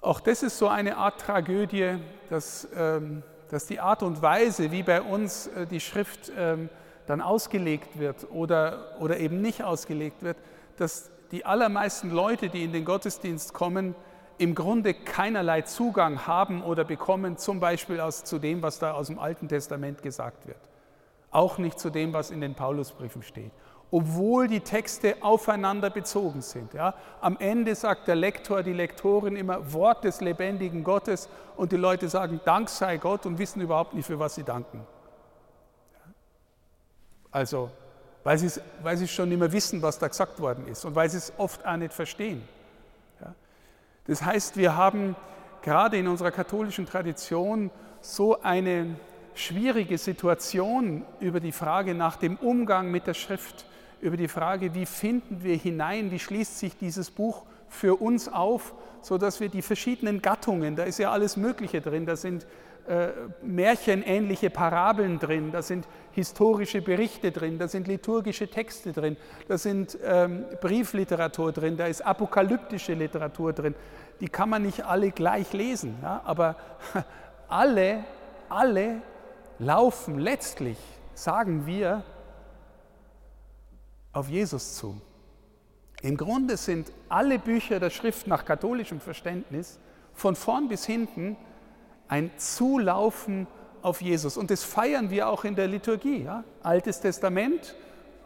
Auch 0.01 0.21
das 0.21 0.43
ist 0.43 0.59
so 0.59 0.69
eine 0.69 0.97
Art 0.97 1.21
Tragödie, 1.21 1.99
dass, 2.29 2.67
ähm, 2.77 3.23
dass 3.49 3.67
die 3.67 3.79
Art 3.79 4.03
und 4.03 4.21
Weise, 4.21 4.73
wie 4.73 4.83
bei 4.83 5.01
uns 5.01 5.47
äh, 5.47 5.67
die 5.67 5.81
Schrift 5.81 6.33
ähm, 6.37 6.69
dann 7.07 7.21
ausgelegt 7.21 7.99
wird 7.99 8.27
oder, 8.31 8.97
oder 9.01 9.19
eben 9.19 9.41
nicht 9.41 9.63
ausgelegt 9.63 10.23
wird, 10.23 10.37
dass 10.77 11.11
die 11.31 11.45
allermeisten 11.45 12.11
Leute, 12.11 12.49
die 12.49 12.65
in 12.65 12.73
den 12.73 12.85
Gottesdienst 12.85 13.55
kommen, 13.55 13.95
im 14.39 14.55
Grunde 14.55 14.93
keinerlei 14.93 15.63
Zugang 15.63 16.27
haben 16.27 16.63
oder 16.63 16.85
bekommen, 16.85 17.37
zum 17.39 17.61
Beispiel 17.61 18.01
aus, 18.01 18.25
zu 18.25 18.39
dem, 18.39 18.63
was 18.63 18.79
da 18.79 18.93
aus 18.93 19.07
dem 19.07 19.19
Alten 19.19 19.49
Testament 19.49 20.03
gesagt 20.03 20.47
wird. 20.47 20.59
Auch 21.31 21.59
nicht 21.59 21.79
zu 21.79 21.91
dem, 21.91 22.13
was 22.13 22.31
in 22.31 22.41
den 22.41 22.55
Paulusbriefen 22.55 23.23
steht 23.23 23.53
obwohl 23.93 24.49
die 24.49 24.61
Texte 24.61 25.17
aufeinander 25.21 25.91
bezogen 25.91 26.41
sind. 26.41 26.73
Ja? 26.73 26.95
Am 27.21 27.37
Ende 27.39 27.75
sagt 27.75 28.09
der 28.09 28.17
Lektor, 28.17 28.63
die 28.63 28.73
Lektorin 28.73 29.37
immer 29.37 29.71
Wort 29.75 30.05
des 30.05 30.23
lebendigen 30.23 30.83
Gottes 30.83 31.29
und 31.57 31.73
die 31.73 31.77
Leute 31.77 32.09
sagen 32.09 32.41
Dank 32.47 32.71
sei 32.71 32.97
Gott 32.97 33.27
und 33.27 33.39
wissen 33.39 33.61
überhaupt 33.61 33.93
nicht, 33.93 34.07
für 34.07 34.19
was 34.19 34.35
sie 34.35 34.45
danken. 34.45 34.85
Also, 37.31 37.71
weil 38.25 38.39
sie, 38.39 38.61
weil 38.83 38.97
sie 38.97 39.07
schon 39.07 39.29
mehr 39.29 39.53
wissen, 39.53 39.83
was 39.83 39.99
da 39.99 40.09
gesagt 40.09 40.41
worden 40.41 40.67
ist 40.69 40.87
und 40.87 40.95
weil 40.95 41.11
sie 41.11 41.19
es 41.19 41.31
oft 41.37 41.65
auch 41.67 41.77
nicht 41.77 41.93
verstehen. 41.93 42.43
Ja? 43.21 43.35
Das 44.07 44.23
heißt, 44.25 44.57
wir 44.57 44.75
haben 44.75 45.17
gerade 45.61 45.99
in 45.99 46.09
unserer 46.09 46.31
katholischen 46.31 46.87
Tradition 46.87 47.71
so 48.01 48.41
eine 48.41 48.97
schwierige 49.35 49.99
Situation 49.99 51.05
über 51.21 51.41
die 51.41 51.53
Frage 51.53 51.95
nach 51.95 52.17
dem 52.17 52.37
Umgang 52.39 52.91
mit 52.91 53.07
der 53.07 53.15
Schrift 53.15 53.67
über 54.03 54.17
die 54.17 54.29
Frage, 54.29 54.75
wie 54.75 54.85
finden 54.85 55.43
wir 55.43 55.57
hinein, 55.57 56.11
wie 56.11 56.19
schließt 56.19 56.59
sich 56.59 56.77
dieses 56.77 57.11
Buch 57.11 57.45
für 57.69 58.01
uns 58.03 58.29
auf, 58.29 58.75
sodass 59.01 59.41
wir 59.41 59.49
die 59.49 59.63
verschiedenen 59.63 60.21
Gattungen, 60.21 60.77
da 60.77 60.83
ist 60.83 60.99
ja 60.99 61.11
alles 61.11 61.37
Mögliche 61.37 61.81
drin, 61.81 62.05
da 62.05 62.17
sind 62.17 62.47
äh, 62.89 63.11
märchenähnliche 63.43 64.51
Parabeln 64.51 65.21
drin, 65.21 65.53
da 65.53 65.63
sind 65.63 65.87
historische 66.11 66.83
Berichte 66.83 67.31
drin, 67.31 67.59
da 67.59 67.69
sind 67.69 67.87
liturgische 67.87 68.49
Texte 68.49 68.93
drin, 68.93 69.17
da 69.47 69.57
sind 69.57 69.97
ähm, 70.05 70.47
Briefliteratur 70.61 71.53
drin, 71.53 71.77
da 71.77 71.87
ist 71.87 72.05
apokalyptische 72.05 72.95
Literatur 72.95 73.53
drin. 73.53 73.77
Die 74.21 74.29
kann 74.29 74.51
man 74.51 74.63
nicht 74.63 74.85
alle 74.85 75.13
gleich 75.13 75.53
lesen, 75.53 75.97
ja? 76.03 76.23
aber 76.25 76.57
alle, 77.49 78.05
alle 78.49 79.01
laufen 79.61 80.19
letztlich, 80.19 80.79
sagen 81.15 81.67
wir, 81.67 82.03
auf 84.13 84.29
Jesus 84.29 84.77
zu. 84.77 85.01
Im 86.03 86.17
Grunde 86.17 86.57
sind 86.57 86.91
alle 87.09 87.39
Bücher 87.39 87.79
der 87.79 87.91
Schrift 87.91 88.27
nach 88.27 88.45
katholischem 88.45 89.01
Verständnis 89.01 89.79
von 90.15 90.37
vorn 90.37 90.69
bis 90.69 90.85
hinten 90.85 91.37
ein 92.09 92.31
Zulaufen 92.37 93.47
auf 93.83 94.03
Jesus. 94.03 94.37
Und 94.37 94.51
das 94.51 94.65
feiern 94.65 95.11
wir 95.11 95.29
auch 95.29 95.45
in 95.45 95.55
der 95.55 95.67
Liturgie. 95.67 96.25
Ja? 96.25 96.45
Altes 96.63 97.01
Testament, 97.01 97.75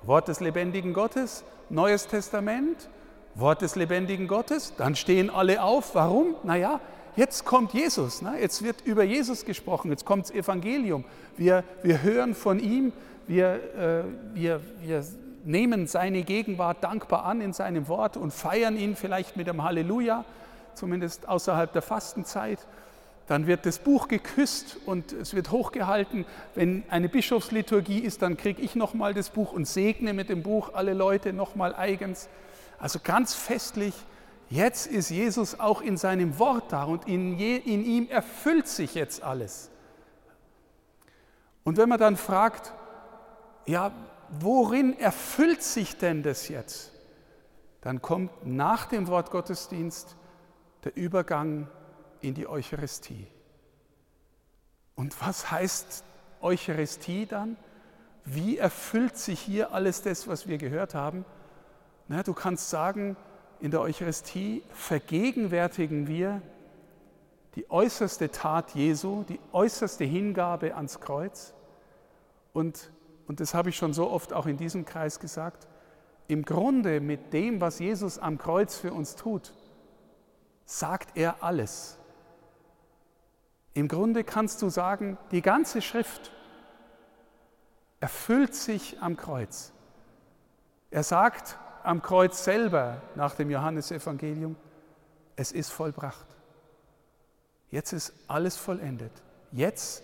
Wort 0.02 0.28
des 0.28 0.40
lebendigen 0.40 0.92
Gottes, 0.92 1.44
Neues 1.68 2.06
Testament, 2.06 2.88
Wort 3.34 3.62
des 3.62 3.76
lebendigen 3.76 4.28
Gottes. 4.28 4.74
Dann 4.76 4.96
stehen 4.96 5.30
alle 5.30 5.62
auf. 5.62 5.94
Warum? 5.94 6.34
Naja, 6.42 6.80
jetzt 7.14 7.44
kommt 7.44 7.74
Jesus. 7.74 8.22
Ne? 8.22 8.36
Jetzt 8.40 8.64
wird 8.64 8.80
über 8.86 9.04
Jesus 9.04 9.44
gesprochen. 9.44 9.90
Jetzt 9.90 10.04
kommt 10.04 10.24
das 10.24 10.30
Evangelium. 10.34 11.04
Wir, 11.36 11.62
wir 11.82 12.02
hören 12.02 12.34
von 12.34 12.58
ihm. 12.58 12.92
Wir, 13.26 13.54
äh, 13.76 14.34
wir, 14.34 14.60
wir 14.80 15.04
nehmen 15.46 15.86
seine 15.86 16.22
Gegenwart 16.22 16.82
dankbar 16.82 17.24
an 17.24 17.40
in 17.40 17.52
seinem 17.52 17.88
Wort 17.88 18.16
und 18.16 18.32
feiern 18.32 18.76
ihn 18.76 18.96
vielleicht 18.96 19.36
mit 19.36 19.48
einem 19.48 19.62
Halleluja, 19.62 20.24
zumindest 20.74 21.28
außerhalb 21.28 21.72
der 21.72 21.82
Fastenzeit. 21.82 22.58
Dann 23.28 23.46
wird 23.46 23.66
das 23.66 23.78
Buch 23.78 24.08
geküsst 24.08 24.76
und 24.86 25.12
es 25.12 25.34
wird 25.34 25.50
hochgehalten. 25.50 26.26
Wenn 26.54 26.84
eine 26.90 27.08
Bischofsliturgie 27.08 27.98
ist, 27.98 28.22
dann 28.22 28.36
kriege 28.36 28.62
ich 28.62 28.74
nochmal 28.76 29.14
das 29.14 29.30
Buch 29.30 29.52
und 29.52 29.66
segne 29.66 30.12
mit 30.12 30.28
dem 30.28 30.42
Buch 30.42 30.74
alle 30.74 30.94
Leute 30.94 31.32
nochmal 31.32 31.74
eigens. 31.74 32.28
Also 32.78 33.00
ganz 33.02 33.34
festlich, 33.34 33.94
jetzt 34.48 34.86
ist 34.86 35.10
Jesus 35.10 35.58
auch 35.58 35.80
in 35.80 35.96
seinem 35.96 36.38
Wort 36.38 36.72
da 36.72 36.84
und 36.84 37.08
in, 37.08 37.38
in 37.38 37.84
ihm 37.84 38.08
erfüllt 38.08 38.68
sich 38.68 38.94
jetzt 38.94 39.22
alles. 39.22 39.70
Und 41.64 41.78
wenn 41.78 41.88
man 41.88 41.98
dann 41.98 42.16
fragt, 42.16 42.72
ja, 43.66 43.90
worin 44.30 44.98
erfüllt 44.98 45.62
sich 45.62 45.96
denn 45.96 46.22
das 46.22 46.48
jetzt? 46.48 46.92
Dann 47.80 48.02
kommt 48.02 48.46
nach 48.46 48.86
dem 48.86 49.06
Wort 49.06 49.30
Gottesdienst 49.30 50.16
der 50.84 50.96
Übergang 50.96 51.68
in 52.20 52.34
die 52.34 52.48
Eucharistie. 52.48 53.26
Und 54.94 55.20
was 55.20 55.50
heißt 55.50 56.04
Eucharistie 56.40 57.26
dann? 57.26 57.56
Wie 58.24 58.58
erfüllt 58.58 59.16
sich 59.16 59.40
hier 59.40 59.72
alles 59.72 60.02
das, 60.02 60.26
was 60.26 60.48
wir 60.48 60.58
gehört 60.58 60.94
haben? 60.94 61.24
Na, 62.08 62.22
du 62.22 62.34
kannst 62.34 62.70
sagen, 62.70 63.16
in 63.60 63.70
der 63.70 63.80
Eucharistie 63.80 64.62
vergegenwärtigen 64.70 66.08
wir 66.08 66.42
die 67.54 67.70
äußerste 67.70 68.30
Tat 68.30 68.74
Jesu, 68.74 69.22
die 69.22 69.40
äußerste 69.52 70.04
Hingabe 70.04 70.74
ans 70.74 71.00
Kreuz 71.00 71.54
und 72.52 72.90
und 73.28 73.40
das 73.40 73.54
habe 73.54 73.70
ich 73.70 73.76
schon 73.76 73.92
so 73.92 74.10
oft 74.10 74.32
auch 74.32 74.46
in 74.46 74.56
diesem 74.56 74.84
Kreis 74.84 75.18
gesagt, 75.18 75.66
im 76.28 76.44
Grunde 76.44 77.00
mit 77.00 77.32
dem, 77.32 77.60
was 77.60 77.78
Jesus 77.78 78.18
am 78.18 78.38
Kreuz 78.38 78.76
für 78.76 78.92
uns 78.92 79.14
tut, 79.14 79.52
sagt 80.64 81.16
er 81.16 81.42
alles. 81.42 81.98
Im 83.74 83.88
Grunde 83.88 84.24
kannst 84.24 84.62
du 84.62 84.68
sagen, 84.68 85.18
die 85.30 85.42
ganze 85.42 85.82
Schrift 85.82 86.32
erfüllt 88.00 88.54
sich 88.54 89.00
am 89.00 89.16
Kreuz. 89.16 89.72
Er 90.90 91.02
sagt 91.02 91.58
am 91.82 92.02
Kreuz 92.02 92.42
selber 92.44 93.02
nach 93.14 93.34
dem 93.34 93.50
Johannesevangelium, 93.50 94.56
es 95.36 95.52
ist 95.52 95.70
vollbracht. 95.70 96.26
Jetzt 97.70 97.92
ist 97.92 98.12
alles 98.28 98.56
vollendet. 98.56 99.12
Jetzt, 99.52 100.02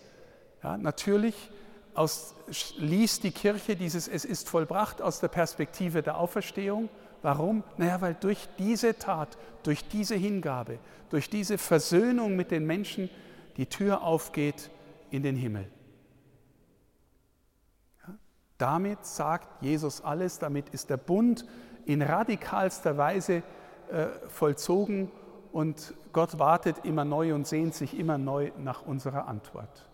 ja, 0.63 0.77
natürlich 0.77 1.51
aus, 1.95 2.35
liest 2.77 3.25
die 3.25 3.31
Kirche 3.31 3.77
dieses 3.77 4.09
Es 4.09 4.25
ist 4.25 4.49
vollbracht 4.49 5.03
aus 5.03 5.21
der 5.21 5.29
Perspektive 5.29 6.03
der 6.03 6.19
Auferstehung. 6.19 6.89
Warum? 7.23 7.63
Naja, 7.77 8.01
weil 8.01 8.15
durch 8.15 8.49
diese 8.59 8.99
Tat, 8.99 9.37
durch 9.63 9.87
diese 9.89 10.15
Hingabe, 10.15 10.79
durch 11.11 11.31
diese 11.31 11.59
Versöhnung 11.59 12.37
mit 12.37 12.51
den 12.51 12.67
Menschen 12.67 13.11
die 13.57 13.67
Tür 13.67 14.03
aufgeht 14.03 14.71
in 15.11 15.23
den 15.23 15.37
Himmel. 15.37 15.69
Ja, 18.01 18.15
damit 18.59 19.05
sagt 19.05 19.63
Jesus 19.63 20.01
alles, 20.01 20.39
damit 20.39 20.71
ist 20.71 20.91
der 20.91 20.97
Bund 20.97 21.47
in 21.85 22.03
radikalster 22.03 22.97
Weise 22.97 23.43
äh, 23.91 24.07
vollzogen 24.29 25.11
und 25.53 25.95
Gott 26.13 26.39
wartet 26.39 26.85
immer 26.85 27.05
neu 27.05 27.35
und 27.35 27.47
sehnt 27.47 27.75
sich 27.75 27.99
immer 27.99 28.19
neu 28.19 28.51
nach 28.59 28.83
unserer 28.83 29.29
Antwort. 29.29 29.89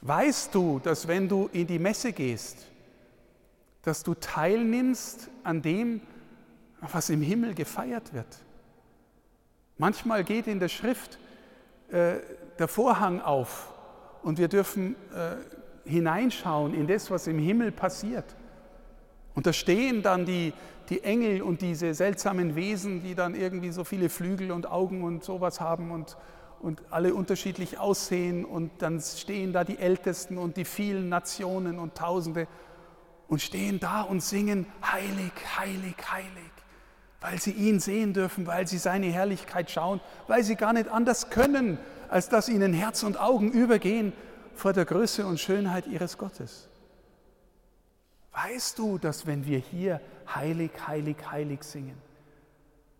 Weißt 0.00 0.54
du, 0.54 0.78
dass 0.78 1.08
wenn 1.08 1.28
du 1.28 1.48
in 1.52 1.66
die 1.66 1.78
Messe 1.78 2.12
gehst, 2.12 2.58
dass 3.82 4.02
du 4.02 4.14
teilnimmst 4.14 5.28
an 5.42 5.62
dem, 5.62 6.00
was 6.80 7.10
im 7.10 7.22
Himmel 7.22 7.54
gefeiert 7.54 8.12
wird? 8.12 8.38
Manchmal 9.76 10.24
geht 10.24 10.46
in 10.46 10.60
der 10.60 10.68
Schrift 10.68 11.18
äh, 11.90 12.16
der 12.58 12.68
Vorhang 12.68 13.20
auf 13.20 13.72
und 14.22 14.38
wir 14.38 14.48
dürfen 14.48 14.94
äh, 15.14 15.36
hineinschauen 15.88 16.74
in 16.74 16.86
das, 16.86 17.10
was 17.10 17.26
im 17.26 17.38
Himmel 17.38 17.72
passiert. 17.72 18.36
Und 19.34 19.46
da 19.46 19.52
stehen 19.52 20.02
dann 20.02 20.26
die, 20.26 20.52
die 20.88 21.02
Engel 21.04 21.42
und 21.42 21.60
diese 21.60 21.94
seltsamen 21.94 22.56
Wesen, 22.56 23.02
die 23.02 23.14
dann 23.14 23.34
irgendwie 23.34 23.70
so 23.70 23.84
viele 23.84 24.08
Flügel 24.08 24.50
und 24.50 24.70
Augen 24.70 25.02
und 25.02 25.22
sowas 25.22 25.60
haben 25.60 25.90
und, 25.90 26.16
und 26.60 26.82
alle 26.90 27.14
unterschiedlich 27.14 27.78
aussehen 27.78 28.44
und 28.44 28.70
dann 28.82 29.00
stehen 29.00 29.52
da 29.52 29.64
die 29.64 29.78
Ältesten 29.78 30.38
und 30.38 30.56
die 30.56 30.64
vielen 30.64 31.08
Nationen 31.08 31.78
und 31.78 31.94
Tausende 31.94 32.48
und 33.28 33.40
stehen 33.42 33.78
da 33.78 34.02
und 34.02 34.22
singen 34.22 34.66
heilig, 34.82 35.32
heilig, 35.58 35.96
heilig, 36.10 36.52
weil 37.20 37.40
sie 37.40 37.52
ihn 37.52 37.78
sehen 37.78 38.14
dürfen, 38.14 38.46
weil 38.46 38.66
sie 38.66 38.78
seine 38.78 39.06
Herrlichkeit 39.06 39.70
schauen, 39.70 40.00
weil 40.26 40.42
sie 40.42 40.56
gar 40.56 40.72
nicht 40.72 40.88
anders 40.88 41.30
können, 41.30 41.78
als 42.08 42.28
dass 42.28 42.48
ihnen 42.48 42.72
Herz 42.72 43.02
und 43.02 43.20
Augen 43.20 43.52
übergehen 43.52 44.12
vor 44.54 44.72
der 44.72 44.84
Größe 44.84 45.26
und 45.26 45.38
Schönheit 45.38 45.86
ihres 45.86 46.18
Gottes. 46.18 46.68
Weißt 48.32 48.78
du, 48.78 48.98
dass 48.98 49.26
wenn 49.26 49.46
wir 49.46 49.58
hier 49.58 50.00
heilig, 50.34 50.70
heilig, 50.86 51.16
heilig 51.30 51.62
singen, 51.62 51.96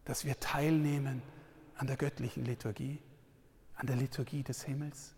dass 0.04 0.24
wir 0.24 0.38
teilnehmen 0.38 1.22
an 1.76 1.86
der 1.86 1.96
göttlichen 1.96 2.44
Liturgie? 2.44 2.98
An 3.78 3.86
der 3.86 3.96
Liturgie 3.96 4.42
des 4.42 4.64
Himmels, 4.64 5.14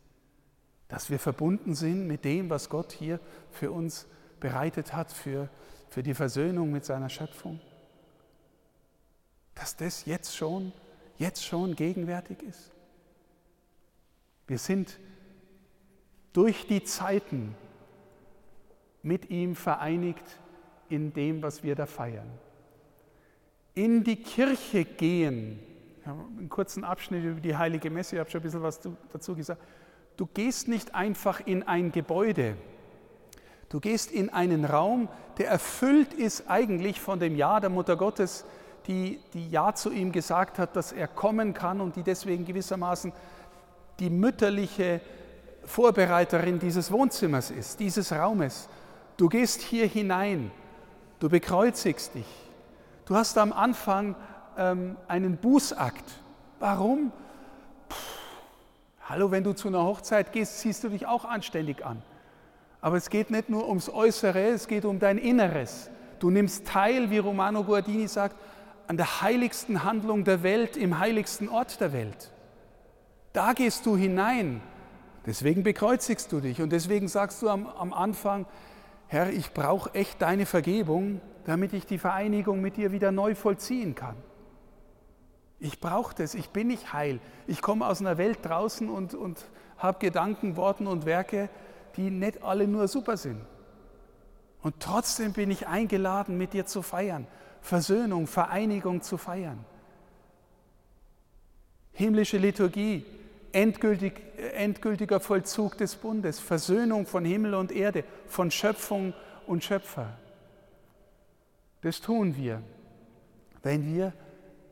dass 0.88 1.08
wir 1.08 1.18
verbunden 1.18 1.74
sind 1.74 2.06
mit 2.06 2.24
dem, 2.24 2.50
was 2.50 2.68
Gott 2.68 2.92
hier 2.92 3.18
für 3.50 3.70
uns 3.70 4.06
bereitet 4.38 4.92
hat, 4.92 5.10
für, 5.10 5.48
für 5.88 6.02
die 6.02 6.14
Versöhnung 6.14 6.70
mit 6.70 6.84
seiner 6.84 7.08
Schöpfung. 7.08 7.58
Dass 9.54 9.76
das 9.76 10.04
jetzt 10.04 10.36
schon, 10.36 10.72
jetzt 11.16 11.44
schon 11.44 11.74
gegenwärtig 11.74 12.42
ist. 12.42 12.70
Wir 14.46 14.58
sind 14.58 14.98
durch 16.34 16.66
die 16.66 16.84
Zeiten 16.84 17.54
mit 19.02 19.30
ihm 19.30 19.56
vereinigt 19.56 20.38
in 20.90 21.14
dem, 21.14 21.42
was 21.42 21.62
wir 21.62 21.74
da 21.74 21.86
feiern. 21.86 22.30
In 23.74 24.04
die 24.04 24.16
Kirche 24.16 24.84
gehen 24.84 25.60
einen 26.04 26.48
kurzen 26.48 26.84
Abschnitt 26.84 27.24
über 27.24 27.40
die 27.40 27.56
Heilige 27.56 27.90
Messe, 27.90 28.16
ich 28.16 28.20
habe 28.20 28.30
schon 28.30 28.40
ein 28.40 28.44
bisschen 28.44 28.62
was 28.62 28.80
dazu 29.12 29.34
gesagt. 29.34 29.60
Du 30.16 30.26
gehst 30.26 30.68
nicht 30.68 30.94
einfach 30.94 31.40
in 31.46 31.62
ein 31.62 31.92
Gebäude, 31.92 32.56
du 33.68 33.80
gehst 33.80 34.10
in 34.10 34.30
einen 34.30 34.64
Raum, 34.64 35.08
der 35.38 35.48
erfüllt 35.48 36.12
ist 36.14 36.50
eigentlich 36.50 37.00
von 37.00 37.18
dem 37.20 37.36
Ja 37.36 37.60
der 37.60 37.70
Mutter 37.70 37.96
Gottes, 37.96 38.44
die, 38.86 39.20
die 39.34 39.50
Ja 39.50 39.74
zu 39.74 39.90
ihm 39.90 40.12
gesagt 40.12 40.58
hat, 40.58 40.76
dass 40.76 40.92
er 40.92 41.08
kommen 41.08 41.54
kann 41.54 41.80
und 41.80 41.96
die 41.96 42.02
deswegen 42.02 42.44
gewissermaßen 42.44 43.12
die 43.98 44.10
mütterliche 44.10 45.00
Vorbereiterin 45.64 46.58
dieses 46.58 46.90
Wohnzimmers 46.90 47.50
ist, 47.50 47.80
dieses 47.80 48.12
Raumes. 48.12 48.68
Du 49.16 49.28
gehst 49.28 49.60
hier 49.60 49.86
hinein, 49.86 50.50
du 51.18 51.28
bekreuzigst 51.28 52.14
dich. 52.14 52.26
Du 53.04 53.14
hast 53.14 53.36
am 53.38 53.52
Anfang 53.52 54.16
ähm, 54.56 54.96
einen 55.08 55.36
Bußakt. 55.36 56.04
Warum? 56.58 57.12
Puh, 57.88 57.96
hallo, 59.08 59.30
wenn 59.30 59.44
du 59.44 59.52
zu 59.52 59.68
einer 59.68 59.82
Hochzeit 59.82 60.32
gehst, 60.32 60.58
ziehst 60.60 60.84
du 60.84 60.88
dich 60.88 61.06
auch 61.06 61.24
anständig 61.24 61.84
an. 61.84 62.02
Aber 62.80 62.96
es 62.96 63.10
geht 63.10 63.30
nicht 63.30 63.50
nur 63.50 63.68
ums 63.68 63.88
Äußere, 63.88 64.48
es 64.48 64.66
geht 64.66 64.84
um 64.84 64.98
dein 64.98 65.18
Inneres. 65.18 65.90
Du 66.18 66.30
nimmst 66.30 66.66
teil, 66.66 67.10
wie 67.10 67.18
Romano 67.18 67.64
Guardini 67.64 68.08
sagt, 68.08 68.36
an 68.86 68.96
der 68.96 69.22
heiligsten 69.22 69.84
Handlung 69.84 70.24
der 70.24 70.42
Welt, 70.42 70.76
im 70.76 70.98
heiligsten 70.98 71.48
Ort 71.48 71.80
der 71.80 71.92
Welt. 71.92 72.30
Da 73.32 73.52
gehst 73.52 73.86
du 73.86 73.96
hinein. 73.96 74.60
Deswegen 75.26 75.62
bekreuzigst 75.62 76.32
du 76.32 76.40
dich 76.40 76.60
und 76.60 76.70
deswegen 76.70 77.06
sagst 77.06 77.42
du 77.42 77.48
am, 77.48 77.66
am 77.66 77.92
Anfang, 77.92 78.46
Herr, 79.06 79.30
ich 79.30 79.52
brauche 79.52 79.94
echt 79.94 80.22
deine 80.22 80.46
Vergebung, 80.46 81.20
damit 81.44 81.72
ich 81.72 81.84
die 81.84 81.98
Vereinigung 81.98 82.60
mit 82.60 82.76
dir 82.76 82.92
wieder 82.92 83.12
neu 83.12 83.34
vollziehen 83.34 83.94
kann. 83.94 84.16
Ich 85.60 85.78
brauche 85.78 86.14
das, 86.14 86.34
ich 86.34 86.48
bin 86.48 86.68
nicht 86.68 86.94
heil. 86.94 87.20
Ich 87.46 87.60
komme 87.60 87.86
aus 87.86 88.00
einer 88.00 88.16
Welt 88.16 88.38
draußen 88.42 88.88
und, 88.88 89.14
und 89.14 89.44
habe 89.76 89.98
Gedanken, 89.98 90.56
Worten 90.56 90.86
und 90.86 91.04
Werke, 91.04 91.50
die 91.96 92.10
nicht 92.10 92.42
alle 92.42 92.66
nur 92.66 92.88
super 92.88 93.18
sind. 93.18 93.40
Und 94.62 94.80
trotzdem 94.80 95.32
bin 95.32 95.50
ich 95.50 95.66
eingeladen, 95.66 96.38
mit 96.38 96.54
dir 96.54 96.66
zu 96.66 96.82
feiern, 96.82 97.26
Versöhnung, 97.60 98.26
Vereinigung 98.26 99.02
zu 99.02 99.18
feiern. 99.18 99.64
Himmlische 101.92 102.38
Liturgie, 102.38 103.04
endgültig, 103.52 104.14
endgültiger 104.54 105.20
Vollzug 105.20 105.76
des 105.76 105.96
Bundes, 105.96 106.40
Versöhnung 106.40 107.06
von 107.06 107.24
Himmel 107.24 107.54
und 107.54 107.72
Erde, 107.72 108.04
von 108.26 108.50
Schöpfung 108.50 109.12
und 109.46 109.62
Schöpfer. 109.62 110.16
Das 111.82 112.00
tun 112.00 112.36
wir, 112.36 112.62
wenn 113.62 113.94
wir 113.94 114.12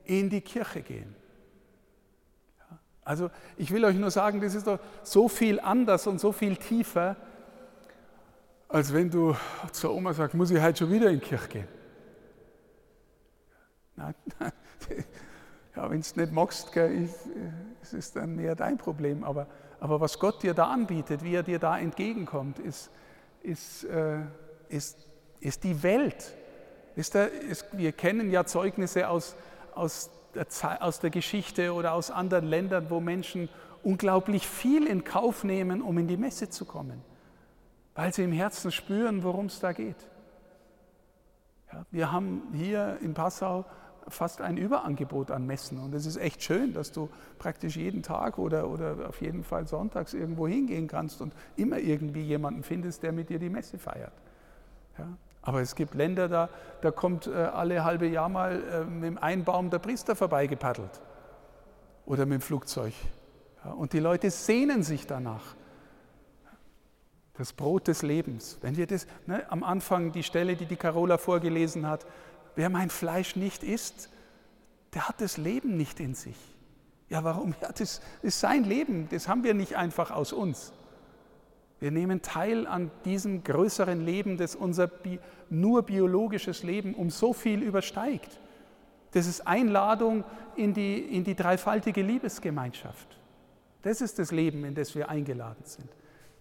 in 0.08 0.28
die 0.30 0.40
Kirche 0.40 0.82
gehen. 0.82 1.14
Also 3.04 3.30
ich 3.56 3.70
will 3.70 3.84
euch 3.84 3.96
nur 3.96 4.10
sagen, 4.10 4.40
das 4.40 4.54
ist 4.54 4.66
doch 4.66 4.78
so 5.02 5.28
viel 5.28 5.60
anders 5.60 6.06
und 6.06 6.20
so 6.20 6.32
viel 6.32 6.56
tiefer, 6.56 7.16
als 8.68 8.92
wenn 8.92 9.10
du 9.10 9.34
zur 9.72 9.94
Oma 9.94 10.12
sagst, 10.12 10.34
muss 10.34 10.50
ich 10.50 10.60
heute 10.60 10.80
schon 10.80 10.92
wieder 10.92 11.08
in 11.08 11.20
die 11.20 11.26
Kirche 11.26 11.48
gehen. 11.48 11.68
Nein, 13.96 14.14
ja, 15.76 15.84
wenn 15.84 15.92
du 15.92 16.00
es 16.00 16.16
nicht 16.16 16.32
magst, 16.32 16.72
gell, 16.72 17.08
ist 17.82 17.94
es 17.94 18.12
dann 18.12 18.36
mehr 18.36 18.54
dein 18.54 18.76
Problem. 18.76 19.24
Aber, 19.24 19.46
aber 19.80 20.00
was 20.00 20.18
Gott 20.18 20.42
dir 20.42 20.52
da 20.52 20.64
anbietet, 20.64 21.24
wie 21.24 21.34
er 21.34 21.42
dir 21.42 21.58
da 21.58 21.78
entgegenkommt, 21.78 22.58
ist, 22.58 22.90
ist, 23.42 23.84
äh, 23.84 24.18
ist, 24.68 24.98
ist 25.40 25.64
die 25.64 25.82
Welt. 25.82 26.34
Ist 26.94 27.14
der, 27.14 27.32
ist, 27.32 27.66
wir 27.72 27.92
kennen 27.92 28.30
ja 28.30 28.44
Zeugnisse 28.44 29.08
aus, 29.08 29.34
aus, 29.78 30.10
der, 30.34 30.46
aus 30.82 31.00
der 31.00 31.10
Geschichte 31.10 31.72
oder 31.72 31.94
aus 31.94 32.10
anderen 32.10 32.46
Ländern, 32.46 32.90
wo 32.90 33.00
Menschen 33.00 33.48
unglaublich 33.82 34.46
viel 34.46 34.86
in 34.86 35.04
Kauf 35.04 35.44
nehmen, 35.44 35.82
um 35.82 35.96
in 35.98 36.08
die 36.08 36.16
Messe 36.16 36.50
zu 36.50 36.64
kommen, 36.64 37.02
weil 37.94 38.12
sie 38.12 38.24
im 38.24 38.32
Herzen 38.32 38.72
spüren, 38.72 39.22
worum 39.22 39.46
es 39.46 39.60
da 39.60 39.72
geht. 39.72 40.08
Ja, 41.72 41.86
wir 41.90 42.12
haben 42.12 42.42
hier 42.54 42.98
in 43.02 43.14
Passau 43.14 43.64
fast 44.08 44.40
ein 44.40 44.56
Überangebot 44.56 45.30
an 45.30 45.46
Messen 45.46 45.78
und 45.78 45.94
es 45.94 46.06
ist 46.06 46.16
echt 46.16 46.42
schön, 46.42 46.72
dass 46.72 46.92
du 46.92 47.10
praktisch 47.38 47.76
jeden 47.76 48.02
Tag 48.02 48.38
oder, 48.38 48.68
oder 48.68 49.08
auf 49.08 49.20
jeden 49.20 49.44
Fall 49.44 49.66
sonntags 49.66 50.14
irgendwo 50.14 50.48
hingehen 50.48 50.88
kannst 50.88 51.20
und 51.20 51.34
immer 51.56 51.78
irgendwie 51.78 52.22
jemanden 52.22 52.62
findest, 52.62 53.02
der 53.02 53.12
mit 53.12 53.28
dir 53.28 53.38
die 53.38 53.50
Messe 53.50 53.78
feiert. 53.78 54.14
Ja, 54.96 55.08
aber 55.48 55.62
es 55.62 55.74
gibt 55.74 55.94
Länder, 55.94 56.28
da, 56.28 56.50
da 56.82 56.90
kommt 56.90 57.26
äh, 57.26 57.32
alle 57.32 57.82
halbe 57.82 58.06
Jahr 58.06 58.28
mal 58.28 58.62
äh, 58.62 58.84
mit 58.84 59.04
dem 59.04 59.16
Einbaum 59.16 59.70
der 59.70 59.78
Priester 59.78 60.14
vorbeigepaddelt 60.14 61.00
oder 62.04 62.26
mit 62.26 62.42
dem 62.42 62.42
Flugzeug. 62.42 62.92
Ja, 63.64 63.70
und 63.70 63.94
die 63.94 63.98
Leute 63.98 64.30
sehnen 64.30 64.82
sich 64.82 65.06
danach. 65.06 65.56
Das 67.32 67.54
Brot 67.54 67.88
des 67.88 68.02
Lebens. 68.02 68.58
Wenn 68.60 68.76
wir 68.76 68.86
das, 68.86 69.06
ne, 69.26 69.50
am 69.50 69.64
Anfang 69.64 70.12
die 70.12 70.22
Stelle, 70.22 70.54
die 70.54 70.66
die 70.66 70.76
Carola 70.76 71.16
vorgelesen 71.16 71.86
hat, 71.86 72.04
wer 72.54 72.68
mein 72.68 72.90
Fleisch 72.90 73.34
nicht 73.34 73.62
isst, 73.64 74.10
der 74.92 75.08
hat 75.08 75.22
das 75.22 75.38
Leben 75.38 75.78
nicht 75.78 75.98
in 75.98 76.14
sich. 76.14 76.36
Ja, 77.08 77.24
warum? 77.24 77.54
Ja, 77.62 77.72
das 77.72 78.02
ist 78.20 78.38
sein 78.38 78.64
Leben, 78.64 79.08
das 79.08 79.28
haben 79.28 79.44
wir 79.44 79.54
nicht 79.54 79.76
einfach 79.76 80.10
aus 80.10 80.34
uns. 80.34 80.74
Wir 81.80 81.92
nehmen 81.92 82.22
teil 82.22 82.66
an 82.66 82.90
diesem 83.04 83.44
größeren 83.44 84.04
Leben, 84.04 84.36
das 84.36 84.56
unser 84.56 84.88
nur 85.50 85.82
biologisches 85.82 86.62
Leben 86.62 86.94
um 86.94 87.10
so 87.10 87.32
viel 87.32 87.62
übersteigt. 87.62 88.38
Das 89.12 89.26
ist 89.26 89.46
Einladung 89.46 90.24
in 90.56 90.74
die, 90.74 90.98
in 90.98 91.24
die 91.24 91.34
dreifaltige 91.34 92.02
Liebesgemeinschaft. 92.02 93.18
Das 93.82 94.00
ist 94.00 94.18
das 94.18 94.32
Leben, 94.32 94.64
in 94.64 94.74
das 94.74 94.94
wir 94.94 95.08
eingeladen 95.08 95.64
sind, 95.64 95.88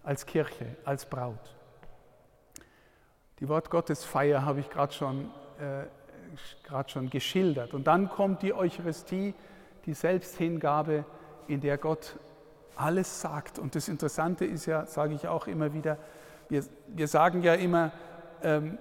als 0.02 0.26
Kirche, 0.26 0.76
als 0.84 1.06
Braut. 1.06 1.54
Die 3.40 3.48
Wort 3.48 3.70
Gottes 3.70 4.04
Feier 4.04 4.44
habe 4.44 4.60
ich 4.60 4.68
gerade 4.68 4.92
schon, 4.92 5.30
äh, 5.60 5.84
schon 6.88 7.08
geschildert. 7.08 7.72
Und 7.72 7.86
dann 7.86 8.08
kommt 8.08 8.42
die 8.42 8.52
Eucharistie, 8.52 9.34
die 9.86 9.94
Selbsthingabe, 9.94 11.04
in 11.46 11.60
der 11.60 11.78
Gott 11.78 12.18
alles 12.74 13.20
sagt. 13.20 13.58
Und 13.58 13.74
das 13.74 13.88
Interessante 13.88 14.44
ist 14.44 14.66
ja, 14.66 14.86
sage 14.86 15.14
ich 15.14 15.28
auch 15.28 15.46
immer 15.46 15.72
wieder, 15.72 15.96
wir, 16.48 16.64
wir 16.88 17.08
sagen 17.08 17.42
ja 17.42 17.54
immer 17.54 17.92
ähm, 18.42 18.78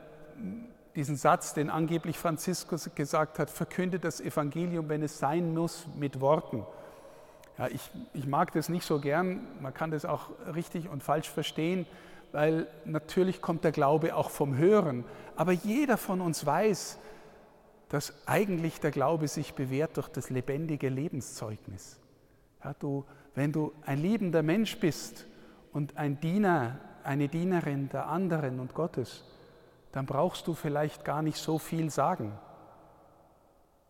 diesen 0.95 1.15
Satz, 1.15 1.53
den 1.53 1.69
angeblich 1.69 2.17
Franziskus 2.17 2.89
gesagt 2.95 3.37
hat, 3.39 3.49
verkündet 3.49 4.03
das 4.03 4.19
Evangelium, 4.19 4.89
wenn 4.89 5.03
es 5.03 5.19
sein 5.19 5.53
muss, 5.53 5.85
mit 5.95 6.19
Worten. 6.19 6.65
Ja, 7.57 7.67
ich, 7.67 7.89
ich 8.13 8.25
mag 8.25 8.51
das 8.51 8.69
nicht 8.69 8.85
so 8.85 8.99
gern, 8.99 9.47
man 9.61 9.73
kann 9.73 9.91
das 9.91 10.05
auch 10.05 10.31
richtig 10.53 10.89
und 10.89 11.03
falsch 11.03 11.29
verstehen, 11.29 11.85
weil 12.31 12.67
natürlich 12.85 13.41
kommt 13.41 13.63
der 13.63 13.71
Glaube 13.71 14.15
auch 14.15 14.29
vom 14.29 14.57
Hören. 14.57 15.05
Aber 15.35 15.51
jeder 15.51 15.97
von 15.97 16.21
uns 16.21 16.45
weiß, 16.45 16.97
dass 17.89 18.13
eigentlich 18.25 18.79
der 18.79 18.91
Glaube 18.91 19.27
sich 19.27 19.53
bewährt 19.53 19.97
durch 19.97 20.09
das 20.09 20.29
lebendige 20.29 20.89
Lebenszeugnis. 20.89 21.99
Ja, 22.63 22.73
du, 22.73 23.05
wenn 23.33 23.51
du 23.51 23.71
ein 23.85 23.99
liebender 23.99 24.43
Mensch 24.43 24.79
bist 24.79 25.25
und 25.71 25.95
ein 25.95 26.19
Diener, 26.19 26.79
eine 27.03 27.27
Dienerin 27.27 27.89
der 27.89 28.07
anderen 28.07 28.59
und 28.59 28.73
Gottes, 28.73 29.23
dann 29.97 30.05
brauchst 30.05 30.45
du 30.45 30.53
vielleicht 30.53 31.03
gar 31.03 31.23
nicht 31.23 31.37
so 31.37 31.57
viel 31.57 31.89
sagen. 31.89 32.37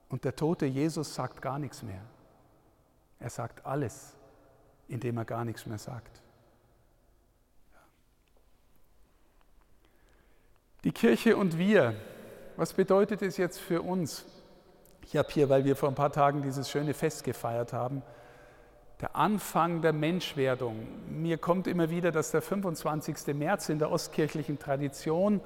Und 0.08 0.24
der 0.24 0.38
tote 0.38 0.66
Jesus 0.66 1.14
sagt 1.14 1.42
gar 1.42 1.60
nichts 1.60 1.84
mehr. 1.84 2.02
Er 3.20 3.30
sagt 3.30 3.66
alles, 3.66 4.16
indem 4.88 5.18
er 5.18 5.26
gar 5.26 5.44
nichts 5.44 5.66
mehr 5.66 5.78
sagt. 5.78 6.22
Die 10.86 10.94
Kirche 10.94 11.36
und 11.36 11.58
wir, 11.58 11.94
was 12.56 12.72
bedeutet 12.72 13.22
es 13.22 13.36
jetzt 13.36 13.60
für 13.60 13.82
uns? 13.82 14.24
Ich 15.02 15.18
habe 15.18 15.28
hier, 15.30 15.50
weil 15.50 15.66
wir 15.66 15.76
vor 15.76 15.90
ein 15.90 15.96
paar 15.96 16.14
Tagen 16.14 16.42
dieses 16.42 16.70
schöne 16.70 16.94
Fest 16.94 17.26
gefeiert 17.26 17.74
haben, 17.74 18.02
der 19.02 19.14
Anfang 19.18 19.82
der 19.82 19.92
Menschwerdung. 19.92 20.88
Mir 21.10 21.38
kommt 21.38 21.68
immer 21.68 21.90
wieder, 21.90 22.14
dass 22.14 22.32
der 22.32 22.42
25. 22.42 23.36
März 23.36 23.68
in 23.68 23.80
der 23.80 23.92
ostkirchlichen 23.92 24.58
Tradition 24.58 25.42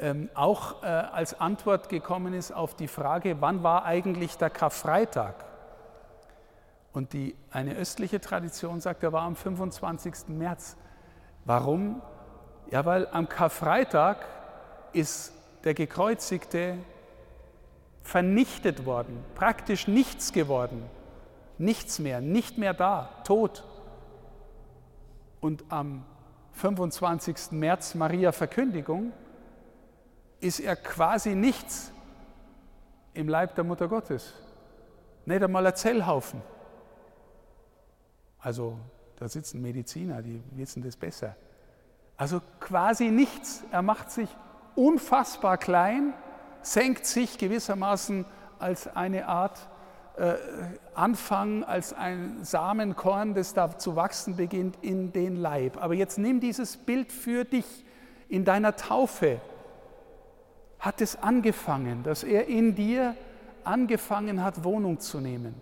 ähm, 0.00 0.28
auch 0.34 0.82
äh, 0.82 0.86
als 0.86 1.40
Antwort 1.40 1.88
gekommen 1.88 2.34
ist 2.34 2.52
auf 2.52 2.74
die 2.74 2.88
Frage, 2.88 3.40
wann 3.40 3.62
war 3.62 3.84
eigentlich 3.84 4.36
der 4.38 4.50
Karfreitag? 4.50 5.44
Und 6.92 7.12
die, 7.12 7.36
eine 7.50 7.74
östliche 7.74 8.20
Tradition 8.20 8.80
sagt, 8.80 9.02
er 9.02 9.12
war 9.12 9.22
am 9.22 9.36
25. 9.36 10.28
März. 10.28 10.76
Warum? 11.44 12.02
Ja, 12.70 12.84
weil 12.84 13.08
am 13.12 13.28
Karfreitag 13.28 14.18
ist 14.92 15.32
der 15.64 15.74
Gekreuzigte 15.74 16.78
vernichtet 18.02 18.86
worden, 18.86 19.22
praktisch 19.34 19.86
nichts 19.86 20.32
geworden 20.32 20.88
nichts 21.58 21.98
mehr, 21.98 22.20
nicht 22.20 22.58
mehr 22.58 22.74
da, 22.74 23.10
tot. 23.24 23.64
Und 25.40 25.64
am 25.68 26.04
25. 26.52 27.52
März 27.52 27.94
Maria 27.94 28.32
Verkündigung 28.32 29.12
ist 30.40 30.60
er 30.60 30.76
quasi 30.76 31.34
nichts 31.34 31.92
im 33.14 33.28
Leib 33.28 33.54
der 33.54 33.64
Mutter 33.64 33.88
Gottes. 33.88 34.32
Nicht 35.26 35.42
einmal 35.42 35.66
ein 35.66 35.74
Zellhaufen. 35.74 36.40
Also 38.38 38.78
da 39.16 39.28
sitzen 39.28 39.60
Mediziner, 39.60 40.22
die 40.22 40.40
wissen 40.52 40.82
das 40.82 40.96
besser. 40.96 41.34
Also 42.16 42.40
quasi 42.60 43.10
nichts. 43.10 43.64
Er 43.72 43.82
macht 43.82 44.10
sich 44.10 44.28
unfassbar 44.74 45.58
klein, 45.58 46.14
senkt 46.62 47.04
sich 47.04 47.38
gewissermaßen 47.38 48.24
als 48.58 48.86
eine 48.88 49.26
Art 49.26 49.68
äh, 50.18 50.34
anfangen 50.94 51.62
als 51.62 51.92
ein 51.92 52.42
Samenkorn, 52.42 53.34
das 53.34 53.54
da 53.54 53.78
zu 53.78 53.94
wachsen 53.94 54.34
beginnt 54.34 54.76
in 54.82 55.12
den 55.12 55.36
Leib. 55.36 55.76
Aber 55.80 55.94
jetzt 55.94 56.18
nimm 56.18 56.40
dieses 56.40 56.76
Bild 56.76 57.12
für 57.12 57.44
dich. 57.44 57.84
In 58.28 58.44
deiner 58.44 58.74
Taufe 58.74 59.40
hat 60.78 61.00
es 61.00 61.16
angefangen, 61.16 62.02
dass 62.02 62.22
er 62.22 62.46
in 62.46 62.74
dir 62.74 63.16
angefangen 63.64 64.42
hat, 64.42 64.64
Wohnung 64.64 65.00
zu 65.00 65.20
nehmen. 65.20 65.54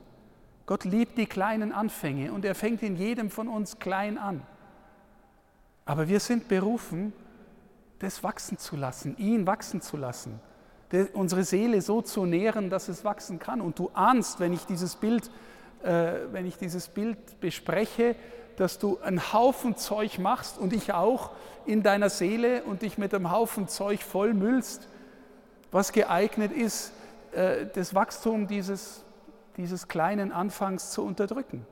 Gott 0.66 0.84
liebt 0.84 1.16
die 1.16 1.26
kleinen 1.26 1.72
Anfänge 1.72 2.32
und 2.32 2.44
er 2.44 2.54
fängt 2.54 2.82
in 2.82 2.96
jedem 2.96 3.30
von 3.30 3.48
uns 3.48 3.78
klein 3.78 4.18
an. 4.18 4.42
Aber 5.84 6.08
wir 6.08 6.20
sind 6.20 6.48
berufen, 6.48 7.12
das 8.00 8.22
wachsen 8.22 8.58
zu 8.58 8.76
lassen, 8.76 9.16
ihn 9.16 9.46
wachsen 9.46 9.80
zu 9.80 9.96
lassen. 9.96 10.40
unsere 11.14 11.44
Seele 11.44 11.80
so 11.80 12.02
zu 12.02 12.26
nähren, 12.26 12.70
dass 12.70 12.88
es 12.88 13.04
wachsen 13.04 13.38
kann. 13.38 13.60
Und 13.60 13.78
du 13.78 13.90
ahnst, 13.94 14.38
wenn 14.38 14.52
ich 14.52 14.66
dieses 14.66 14.96
Bild, 14.96 15.30
äh, 15.82 16.12
wenn 16.32 16.46
ich 16.46 16.58
dieses 16.58 16.88
Bild 16.88 17.40
bespreche, 17.40 18.16
dass 18.56 18.78
du 18.78 18.98
einen 19.00 19.32
Haufen 19.32 19.76
Zeug 19.76 20.18
machst 20.18 20.58
und 20.58 20.72
ich 20.72 20.92
auch 20.92 21.30
in 21.64 21.82
deiner 21.82 22.10
Seele 22.10 22.62
und 22.64 22.82
dich 22.82 22.98
mit 22.98 23.14
einem 23.14 23.30
Haufen 23.30 23.68
Zeug 23.68 24.02
vollmüllst, 24.02 24.88
was 25.70 25.92
geeignet 25.92 26.52
ist, 26.52 26.92
äh, 27.32 27.66
das 27.74 27.94
Wachstum 27.94 28.46
dieses, 28.46 29.04
dieses 29.56 29.88
kleinen 29.88 30.32
Anfangs 30.32 30.90
zu 30.90 31.04
unterdrücken, 31.04 31.66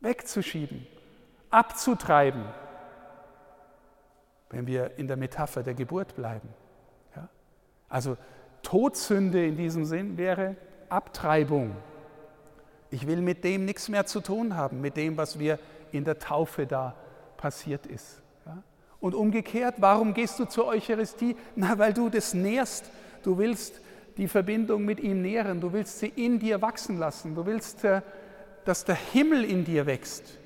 wegzuschieben, 0.00 0.86
abzutreiben, 1.50 2.44
wenn 4.50 4.66
wir 4.66 4.98
in 4.98 5.08
der 5.08 5.16
Metapher 5.16 5.62
der 5.62 5.74
Geburt 5.74 6.14
bleiben. 6.14 6.48
Ja? 7.14 7.28
Also 7.88 8.16
Todsünde 8.62 9.44
in 9.44 9.56
diesem 9.56 9.84
Sinn 9.84 10.16
wäre 10.16 10.56
Abtreibung. 10.88 11.76
Ich 12.90 13.06
will 13.06 13.20
mit 13.20 13.44
dem 13.44 13.64
nichts 13.64 13.88
mehr 13.88 14.06
zu 14.06 14.20
tun 14.20 14.56
haben, 14.56 14.80
mit 14.80 14.96
dem, 14.96 15.16
was 15.16 15.38
wir 15.38 15.58
in 15.92 16.04
der 16.04 16.18
Taufe 16.18 16.66
da 16.66 16.94
passiert 17.36 17.86
ist. 17.86 18.22
Und 19.00 19.14
umgekehrt, 19.14 19.76
warum 19.78 20.14
gehst 20.14 20.38
du 20.38 20.46
zur 20.46 20.66
Eucharistie? 20.66 21.36
Na, 21.54 21.78
weil 21.78 21.92
du 21.92 22.08
das 22.08 22.34
nährst. 22.34 22.90
Du 23.22 23.38
willst 23.38 23.80
die 24.16 24.28
Verbindung 24.28 24.84
mit 24.84 25.00
ihm 25.00 25.22
nähren. 25.22 25.60
Du 25.60 25.72
willst 25.72 25.98
sie 25.98 26.08
in 26.08 26.38
dir 26.38 26.62
wachsen 26.62 26.98
lassen. 26.98 27.34
Du 27.34 27.46
willst, 27.46 27.84
äh, 27.84 28.02
dass 28.64 28.84
der 28.84 28.94
Himmel 28.94 29.44
in 29.44 29.64
dir 29.64 29.86
wächst. 29.86 30.38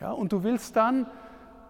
Ja, 0.00 0.12
und 0.12 0.32
du 0.32 0.42
willst 0.42 0.76
dann, 0.76 1.06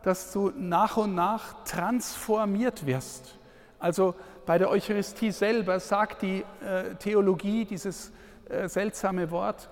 dass 0.02 0.32
du 0.32 0.52
nach 0.56 0.96
und 0.96 1.14
nach 1.14 1.64
transformiert 1.64 2.86
wirst. 2.86 3.38
Also 3.78 4.14
bei 4.46 4.58
der 4.58 4.70
Eucharistie 4.70 5.32
selber 5.32 5.80
sagt 5.80 6.22
die 6.22 6.44
äh, 6.64 6.94
Theologie 6.94 7.64
dieses 7.64 8.12
äh, 8.48 8.68
seltsame 8.68 9.32
Wort 9.32 9.68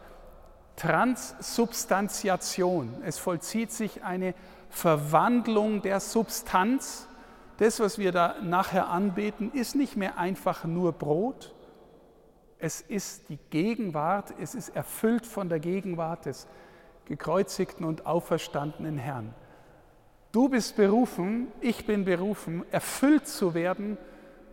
Transsubstantiation. 0.76 2.96
Es 3.04 3.18
vollzieht 3.18 3.70
sich 3.70 4.02
eine 4.02 4.34
Verwandlung 4.74 5.82
der 5.82 6.00
Substanz 6.00 7.08
das, 7.58 7.78
was 7.78 7.98
wir 7.98 8.10
da 8.10 8.36
nachher 8.42 8.88
anbeten, 8.88 9.52
ist 9.52 9.76
nicht 9.76 9.96
mehr 9.96 10.18
einfach 10.18 10.64
nur 10.64 10.92
Brot. 10.92 11.54
Es 12.58 12.80
ist 12.80 13.28
die 13.28 13.38
Gegenwart, 13.50 14.34
es 14.40 14.54
ist 14.54 14.70
erfüllt 14.70 15.26
von 15.26 15.48
der 15.48 15.60
Gegenwart 15.60 16.26
des 16.26 16.48
gekreuzigten 17.04 17.84
und 17.86 18.06
auferstandenen 18.06 18.98
Herrn. 18.98 19.34
Du 20.32 20.48
bist 20.48 20.76
berufen, 20.76 21.48
ich 21.60 21.86
bin 21.86 22.04
berufen, 22.04 22.64
erfüllt 22.72 23.28
zu 23.28 23.54
werden 23.54 23.98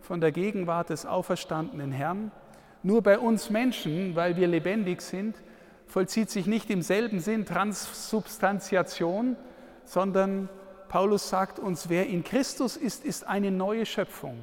von 0.00 0.20
der 0.20 0.30
Gegenwart 0.30 0.90
des 0.90 1.06
auferstandenen 1.06 1.90
Herrn. 1.90 2.30
Nur 2.84 3.02
bei 3.02 3.18
uns 3.18 3.50
Menschen, 3.50 4.14
weil 4.14 4.36
wir 4.36 4.46
lebendig 4.46 5.00
sind, 5.00 5.42
vollzieht 5.86 6.30
sich 6.30 6.46
nicht 6.46 6.70
im 6.70 6.82
selben 6.82 7.18
Sinn 7.18 7.46
Transsubstantiation, 7.46 9.36
sondern 9.84 10.48
Paulus 10.88 11.28
sagt 11.28 11.58
uns, 11.58 11.88
wer 11.88 12.06
in 12.06 12.22
Christus 12.22 12.76
ist, 12.76 13.04
ist 13.04 13.26
eine 13.26 13.50
neue 13.50 13.86
Schöpfung. 13.86 14.38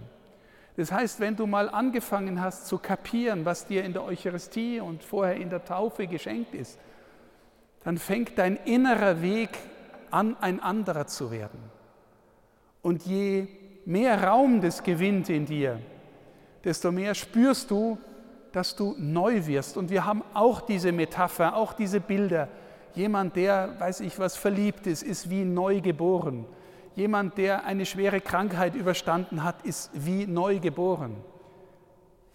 Das 0.78 0.92
heißt, 0.92 1.20
wenn 1.20 1.36
du 1.36 1.46
mal 1.46 1.70
angefangen 1.70 2.42
hast 2.42 2.68
zu 2.68 2.78
kapieren, 2.78 3.46
was 3.46 3.68
dir 3.68 3.84
in 3.84 3.94
der 3.94 4.04
Eucharistie 4.04 4.80
und 4.80 5.04
vorher 5.04 5.36
in 5.36 5.50
der 5.50 5.66
Taufe 5.66 6.08
geschenkt 6.08 6.54
ist, 6.56 6.80
dann 7.84 7.98
fängt 7.98 8.38
dein 8.38 8.56
innerer 8.56 9.22
Weg 9.22 9.50
an, 10.10 10.38
ein 10.42 10.60
anderer 10.60 11.06
zu 11.06 11.32
werden. 11.32 11.60
Und 12.82 13.04
je 13.04 13.48
mehr 13.86 14.24
Raum 14.24 14.62
das 14.62 14.84
gewinnt 14.84 15.30
in 15.30 15.46
dir, 15.46 15.80
desto 16.64 16.92
mehr 16.92 17.14
spürst 17.14 17.70
du, 17.72 17.98
dass 18.52 18.76
du 18.76 18.96
neu 18.98 19.46
wirst. 19.46 19.78
Und 19.78 19.90
wir 19.90 20.06
haben 20.06 20.24
auch 20.34 20.62
diese 20.62 20.92
Metapher, 20.92 21.56
auch 21.56 21.74
diese 21.74 22.00
Bilder 22.00 22.48
Jemand, 22.96 23.36
der, 23.36 23.80
weiß 23.80 24.02
ich 24.02 24.20
was, 24.20 24.36
verliebt 24.36 24.88
ist, 24.88 25.04
ist 25.04 25.30
wie 25.30 25.46
neu 25.46 25.82
geboren. 25.82 26.46
Jemand, 26.96 27.38
der 27.38 27.66
eine 27.66 27.86
schwere 27.86 28.20
Krankheit 28.20 28.76
überstanden 28.76 29.44
hat, 29.44 29.62
ist 29.64 29.92
wie 29.94 30.26
neu 30.28 30.60
geboren. 30.60 31.16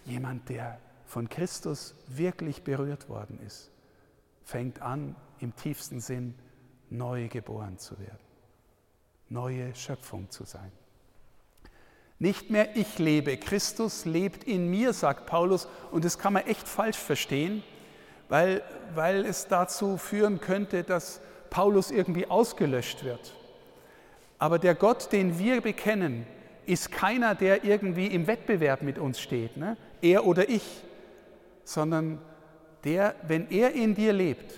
Jemand, 0.05 0.49
der 0.49 0.79
von 1.05 1.29
Christus 1.29 1.95
wirklich 2.09 2.63
berührt 2.63 3.09
worden 3.09 3.39
ist, 3.47 3.71
fängt 4.43 4.81
an, 4.81 5.17
im 5.41 5.55
tiefsten 5.57 6.01
Sinn 6.01 6.35
neu 6.91 7.29
geboren 7.29 7.79
zu 7.79 7.99
werden, 7.99 8.19
neue 9.29 9.75
Schöpfung 9.75 10.31
zu 10.31 10.45
sein. 10.45 10.73
Nicht 12.19 12.51
mehr 12.51 12.77
ich 12.77 12.99
lebe, 12.99 13.37
Christus 13.37 14.05
lebt 14.05 14.45
in 14.45 14.71
mir, 14.71 14.93
sagt 14.93 15.27
Paulus, 15.27 15.69
und 15.91 16.05
das 16.05 16.19
kann 16.19 16.33
man 16.33 16.47
echt 16.47 16.67
falsch 16.69 16.97
verstehen 16.97 17.63
weil, 18.29 18.63
weil 18.95 19.25
es 19.25 19.47
dazu 19.49 19.97
führen 19.97 20.41
könnte, 20.41 20.83
dass 20.83 21.21
Paulus 21.51 21.91
irgendwie 21.91 22.27
ausgelöscht 22.27 23.05
wird. 23.05 23.35
Aber 24.39 24.59
der 24.59 24.75
Gott, 24.75 25.13
den 25.13 25.39
wir 25.39 25.61
bekennen, 25.61 26.27
ist 26.67 26.91
keiner, 26.91 27.35
der 27.35 27.65
irgendwie 27.65 28.07
im 28.07 28.27
Wettbewerb 28.27 28.83
mit 28.83 28.99
uns 28.99 29.21
steht, 29.21 29.57
ne? 29.57 29.77
er 30.01 30.27
oder 30.27 30.49
ich, 30.49 30.83
sondern 31.65 32.19
der, 32.85 33.15
wenn 33.27 33.51
er 33.51 33.73
in 33.73 33.95
dir 33.95 34.13
lebt, 34.13 34.55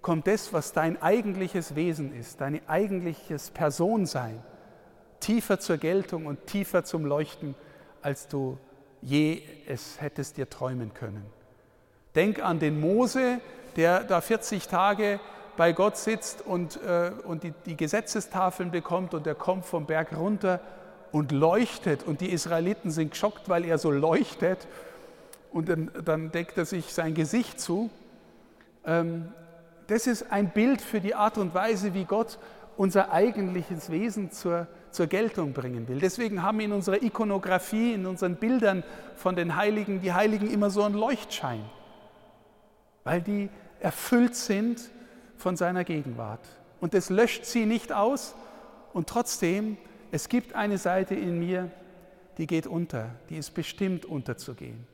kommt 0.00 0.26
das, 0.26 0.52
was 0.52 0.72
dein 0.72 1.00
eigentliches 1.00 1.74
Wesen 1.74 2.14
ist, 2.14 2.40
dein 2.40 2.60
eigentliches 2.68 3.50
Personsein, 3.50 4.42
tiefer 5.20 5.60
zur 5.60 5.78
Geltung 5.78 6.26
und 6.26 6.46
tiefer 6.46 6.84
zum 6.84 7.06
Leuchten, 7.06 7.54
als 8.02 8.26
du 8.26 8.58
je 9.00 9.42
es 9.66 10.00
hättest 10.00 10.36
dir 10.36 10.50
träumen 10.50 10.92
können. 10.92 11.24
Denk 12.14 12.42
an 12.44 12.58
den 12.58 12.80
Mose, 12.80 13.40
der 13.76 14.04
da 14.04 14.20
40 14.20 14.68
Tage 14.68 15.18
bei 15.56 15.72
Gott 15.72 15.96
sitzt 15.96 16.44
und, 16.44 16.80
äh, 16.82 17.10
und 17.24 17.42
die, 17.42 17.52
die 17.66 17.76
Gesetzestafeln 17.76 18.70
bekommt 18.70 19.14
und 19.14 19.26
er 19.26 19.34
kommt 19.34 19.64
vom 19.64 19.86
Berg 19.86 20.16
runter 20.16 20.60
und 21.10 21.32
leuchtet 21.32 22.02
und 22.02 22.20
die 22.20 22.30
Israeliten 22.30 22.90
sind 22.90 23.12
geschockt, 23.12 23.48
weil 23.48 23.64
er 23.64 23.78
so 23.78 23.90
leuchtet 23.90 24.66
und 25.52 25.68
dann, 25.68 25.90
dann 26.04 26.30
deckt 26.30 26.56
er 26.56 26.64
sich 26.64 26.92
sein 26.92 27.14
Gesicht 27.14 27.60
zu. 27.60 27.90
Ähm, 28.86 29.32
das 29.86 30.06
ist 30.06 30.30
ein 30.30 30.50
Bild 30.50 30.80
für 30.80 31.00
die 31.00 31.14
Art 31.14 31.38
und 31.38 31.54
Weise, 31.54 31.92
wie 31.92 32.04
Gott 32.04 32.38
unser 32.76 33.12
eigentliches 33.12 33.90
Wesen 33.90 34.30
zur, 34.30 34.66
zur 34.90 35.06
Geltung 35.06 35.52
bringen 35.52 35.88
will. 35.88 35.98
Deswegen 35.98 36.42
haben 36.42 36.60
in 36.60 36.72
unserer 36.72 37.02
Ikonografie, 37.02 37.92
in 37.92 38.06
unseren 38.06 38.36
Bildern 38.36 38.82
von 39.16 39.36
den 39.36 39.56
Heiligen, 39.56 40.00
die 40.00 40.12
Heiligen 40.12 40.50
immer 40.50 40.70
so 40.70 40.82
einen 40.82 40.94
Leuchtschein 40.94 41.60
weil 43.04 43.22
die 43.22 43.48
erfüllt 43.80 44.34
sind 44.34 44.80
von 45.36 45.56
seiner 45.56 45.84
Gegenwart. 45.84 46.46
Und 46.80 46.94
es 46.94 47.10
löscht 47.10 47.44
sie 47.44 47.66
nicht 47.66 47.92
aus 47.92 48.34
und 48.92 49.08
trotzdem, 49.08 49.76
es 50.10 50.28
gibt 50.28 50.54
eine 50.54 50.78
Seite 50.78 51.14
in 51.14 51.38
mir, 51.38 51.70
die 52.38 52.46
geht 52.46 52.66
unter, 52.66 53.10
die 53.28 53.36
ist 53.36 53.50
bestimmt 53.50 54.04
unterzugehen. 54.04 54.86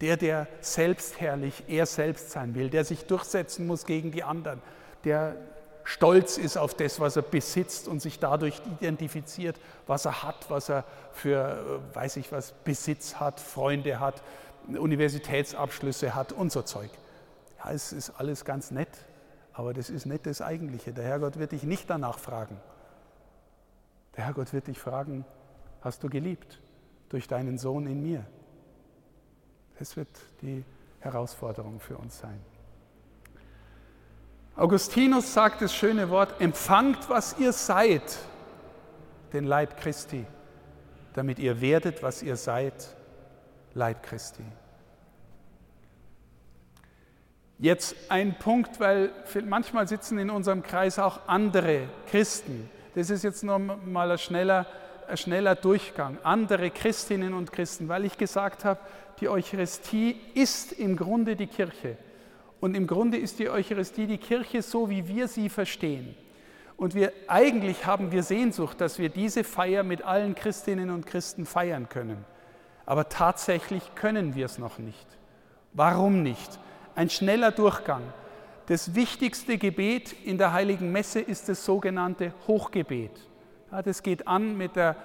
Der, 0.00 0.16
der 0.16 0.48
selbstherrlich, 0.60 1.64
er 1.68 1.86
selbst 1.86 2.30
sein 2.30 2.54
will, 2.54 2.70
der 2.70 2.84
sich 2.84 3.04
durchsetzen 3.04 3.66
muss 3.66 3.86
gegen 3.86 4.10
die 4.10 4.24
anderen, 4.24 4.60
der 5.04 5.36
stolz 5.84 6.38
ist 6.38 6.56
auf 6.56 6.74
das, 6.74 7.00
was 7.00 7.16
er 7.16 7.22
besitzt 7.22 7.88
und 7.88 8.00
sich 8.00 8.18
dadurch 8.18 8.60
identifiziert, 8.78 9.58
was 9.86 10.04
er 10.04 10.22
hat, 10.22 10.48
was 10.48 10.68
er 10.68 10.84
für, 11.12 11.80
äh, 11.92 11.96
weiß 11.96 12.16
ich 12.16 12.32
was, 12.32 12.52
Besitz 12.64 13.16
hat, 13.16 13.40
Freunde 13.40 14.00
hat, 14.00 14.22
Universitätsabschlüsse 14.68 16.14
hat 16.14 16.32
und 16.32 16.52
so 16.52 16.62
Zeug. 16.62 16.90
Ja, 17.64 17.72
es 17.72 17.92
ist 17.92 18.10
alles 18.10 18.44
ganz 18.44 18.70
nett, 18.70 18.90
aber 19.52 19.74
das 19.74 19.90
ist 19.90 20.06
nicht 20.06 20.26
das 20.26 20.40
Eigentliche. 20.40 20.92
Der 20.92 21.04
Herrgott 21.04 21.38
wird 21.38 21.52
dich 21.52 21.62
nicht 21.62 21.88
danach 21.90 22.18
fragen. 22.18 22.58
Der 24.16 24.24
Herrgott 24.24 24.52
wird 24.52 24.66
dich 24.66 24.78
fragen, 24.78 25.24
hast 25.80 26.02
du 26.02 26.08
geliebt 26.08 26.60
durch 27.08 27.28
deinen 27.28 27.58
Sohn 27.58 27.86
in 27.86 28.02
mir? 28.02 28.24
Das 29.78 29.96
wird 29.96 30.08
die 30.42 30.64
Herausforderung 31.00 31.80
für 31.80 31.96
uns 31.96 32.18
sein. 32.18 32.40
Augustinus 34.54 35.32
sagt 35.32 35.62
das 35.62 35.74
schöne 35.74 36.10
Wort, 36.10 36.40
empfangt, 36.40 37.08
was 37.08 37.38
ihr 37.38 37.52
seid, 37.52 38.18
den 39.32 39.44
Leib 39.44 39.78
Christi, 39.78 40.26
damit 41.14 41.38
ihr 41.38 41.60
werdet, 41.60 42.02
was 42.02 42.22
ihr 42.22 42.36
seid, 42.36 42.94
Leib 43.72 44.02
Christi. 44.02 44.44
Jetzt 47.62 47.94
ein 48.08 48.34
Punkt, 48.40 48.80
weil 48.80 49.10
manchmal 49.46 49.86
sitzen 49.86 50.18
in 50.18 50.30
unserem 50.30 50.64
Kreis 50.64 50.98
auch 50.98 51.20
andere 51.28 51.82
Christen. 52.10 52.68
Das 52.96 53.08
ist 53.08 53.22
jetzt 53.22 53.44
noch 53.44 53.60
mal 53.60 54.10
ein 54.10 54.18
schneller, 54.18 54.66
ein 55.06 55.16
schneller 55.16 55.54
Durchgang. 55.54 56.18
Andere 56.24 56.72
Christinnen 56.72 57.32
und 57.34 57.52
Christen, 57.52 57.88
weil 57.88 58.04
ich 58.04 58.18
gesagt 58.18 58.64
habe, 58.64 58.80
die 59.20 59.28
Eucharistie 59.28 60.16
ist 60.34 60.72
im 60.72 60.96
Grunde 60.96 61.36
die 61.36 61.46
Kirche. 61.46 61.96
Und 62.58 62.74
im 62.74 62.88
Grunde 62.88 63.16
ist 63.16 63.38
die 63.38 63.48
Eucharistie 63.48 64.08
die 64.08 64.18
Kirche 64.18 64.60
so, 64.60 64.90
wie 64.90 65.06
wir 65.06 65.28
sie 65.28 65.48
verstehen. 65.48 66.16
Und 66.76 66.96
wir 66.96 67.12
eigentlich 67.28 67.86
haben 67.86 68.10
wir 68.10 68.24
Sehnsucht, 68.24 68.80
dass 68.80 68.98
wir 68.98 69.08
diese 69.08 69.44
Feier 69.44 69.84
mit 69.84 70.02
allen 70.02 70.34
Christinnen 70.34 70.90
und 70.90 71.06
Christen 71.06 71.46
feiern 71.46 71.88
können. 71.88 72.24
Aber 72.86 73.08
tatsächlich 73.08 73.94
können 73.94 74.34
wir 74.34 74.46
es 74.46 74.58
noch 74.58 74.80
nicht. 74.80 75.06
Warum 75.74 76.24
nicht? 76.24 76.58
Ein 76.94 77.08
schneller 77.08 77.52
Durchgang. 77.52 78.02
Das 78.66 78.94
wichtigste 78.94 79.58
Gebet 79.58 80.14
in 80.24 80.38
der 80.38 80.52
heiligen 80.52 80.92
Messe 80.92 81.20
ist 81.20 81.48
das 81.48 81.64
sogenannte 81.64 82.32
Hochgebet. 82.46 83.10
Ja, 83.70 83.82
das 83.82 84.02
geht 84.02 84.28
an 84.28 84.56
mit 84.56 84.76
der 84.76 84.96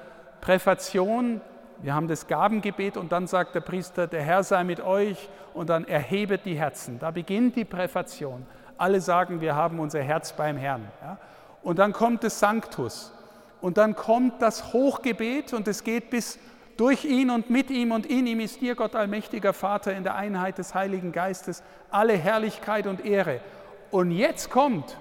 Präfation. 0.42 1.42
Wir 1.82 1.96
haben 1.96 2.08
das 2.08 2.28
Gabengebet 2.28 2.98
und 2.98 3.12
dann 3.12 3.28
sagt 3.28 3.56
der 3.56 3.62
Priester, 3.62 4.08
der 4.08 4.22
Herr 4.22 4.44
sei 4.44 4.64
mit 4.64 4.82
euch 4.82 5.30
und 5.54 5.70
dann 5.70 5.88
erhebet 5.88 6.46
die 6.46 6.58
Herzen. 6.58 7.00
Da 7.00 7.12
beginnt 7.12 7.56
die 7.56 7.66
Präfation. 7.66 8.46
Alle 8.78 9.02
sagen, 9.02 9.42
wir 9.42 9.56
haben 9.56 9.80
unser 9.80 10.02
Herz 10.02 10.34
beim 10.34 10.58
Herrn. 10.58 10.88
Ja. 11.02 11.18
Und 11.64 11.80
dann 11.80 11.94
kommt 11.94 12.24
das 12.24 12.40
Sanctus. 12.40 13.14
Und 13.62 13.78
dann 13.78 13.96
kommt 13.96 14.42
das 14.42 14.74
Hochgebet 14.74 15.54
und 15.54 15.68
es 15.68 15.84
geht 15.84 16.10
bis 16.10 16.38
durch 16.78 17.06
ihn 17.06 17.32
und 17.32 17.50
mit 17.50 17.72
ihm 17.72 17.92
und 17.92 18.06
in 18.06 18.28
ihm 18.28 18.40
ist 18.40 18.62
dir, 18.62 18.76
Gott 18.76 18.96
allmächtiger 18.96 19.52
Vater, 19.52 19.96
in 19.96 20.04
der 20.04 20.16
Einheit 20.16 20.60
des 20.60 20.76
Heiligen 20.76 21.12
Geistes, 21.12 21.64
alle 21.90 22.14
Herrlichkeit 22.14 22.86
und 22.86 23.04
Ehre. 23.04 23.42
Und 23.90 24.12
jetzt 24.12 24.52
kommt 24.52 24.98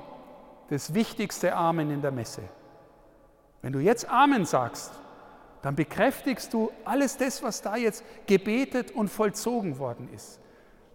das 0.70 0.94
wichtigste 0.94 1.54
Amen 1.54 1.90
in 1.90 2.02
der 2.02 2.12
Messe. 2.12 2.42
Wenn 3.62 3.72
du 3.72 3.78
jetzt 3.78 4.08
Amen 4.08 4.46
sagst, 4.46 4.92
dann 5.62 5.76
bekräftigst 5.76 6.52
du 6.52 6.70
alles 6.84 7.16
das, 7.16 7.42
was 7.42 7.60
da 7.60 7.76
jetzt 7.76 8.04
gebetet 8.26 8.92
und 8.92 9.08
vollzogen 9.08 9.78
worden 9.78 10.08
ist. 10.14 10.40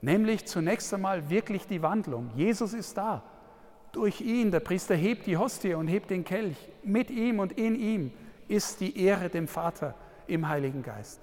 Nämlich 0.02 0.46
zunächst 0.46 0.94
einmal 0.94 1.30
wirklich 1.30 1.68
die 1.68 1.84
Wandlung. 1.84 2.32
Jesus 2.36 2.74
ist 2.74 2.98
da. 2.98 3.24
Durch 3.92 4.22
ihn, 4.22 4.50
der 4.50 4.62
Priester 4.62 4.96
hebt 4.96 5.28
die 5.28 5.38
Hostie 5.38 5.74
und 5.74 5.88
hebt 5.88 6.10
den 6.10 6.24
Kelch. 6.24 6.58
Mit 6.84 7.12
ihm 7.12 7.40
und 7.40 7.52
in 7.54 7.76
ihm 7.76 8.14
ist 8.48 8.80
die 8.80 8.98
Ehre 9.04 9.30
dem 9.30 9.48
Vater 9.48 9.94
im 10.28 10.48
Heiligen 10.48 10.84
Geist. 10.84 11.20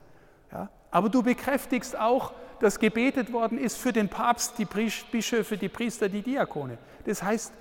Ja? 0.52 0.68
Aber 0.90 1.08
du 1.08 1.22
bekräftigst 1.22 1.98
auch, 1.98 2.32
dass 2.60 2.78
gebetet 2.78 3.32
worden 3.32 3.58
ist 3.58 3.76
für 3.76 3.92
den 3.92 4.08
Papst, 4.08 4.58
die 4.58 4.64
Bischöfe, 4.64 5.56
die 5.56 5.68
Priester, 5.68 6.08
die 6.08 6.22
Diakone. 6.22 6.78
Das 7.04 7.22
heißt, 7.22 7.52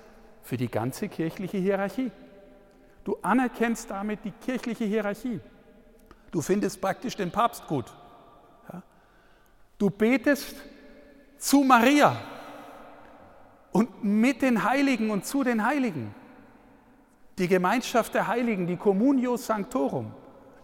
für 0.42 0.56
die 0.56 0.70
ganze 0.70 1.08
kirchliche 1.08 1.58
Hierarchie. 1.58 2.10
Du 3.04 3.16
anerkennst 3.22 3.90
damit 3.90 4.24
die 4.24 4.30
kirchliche 4.30 4.84
Hierarchie. 4.84 5.40
Du 6.30 6.42
findest 6.42 6.80
praktisch 6.80 7.16
den 7.16 7.30
Papst 7.30 7.66
gut. 7.66 7.86
Ja? 8.72 8.82
Du 9.78 9.90
betest 9.90 10.56
zu 11.38 11.62
Maria 11.62 12.16
und 13.72 14.02
mit 14.02 14.42
den 14.42 14.64
Heiligen 14.64 15.10
und 15.10 15.24
zu 15.24 15.44
den 15.44 15.64
Heiligen. 15.64 16.14
Die 17.38 17.46
Gemeinschaft 17.46 18.14
der 18.14 18.26
Heiligen, 18.26 18.66
die 18.66 18.76
Communio 18.76 19.36
Sanctorum 19.36 20.12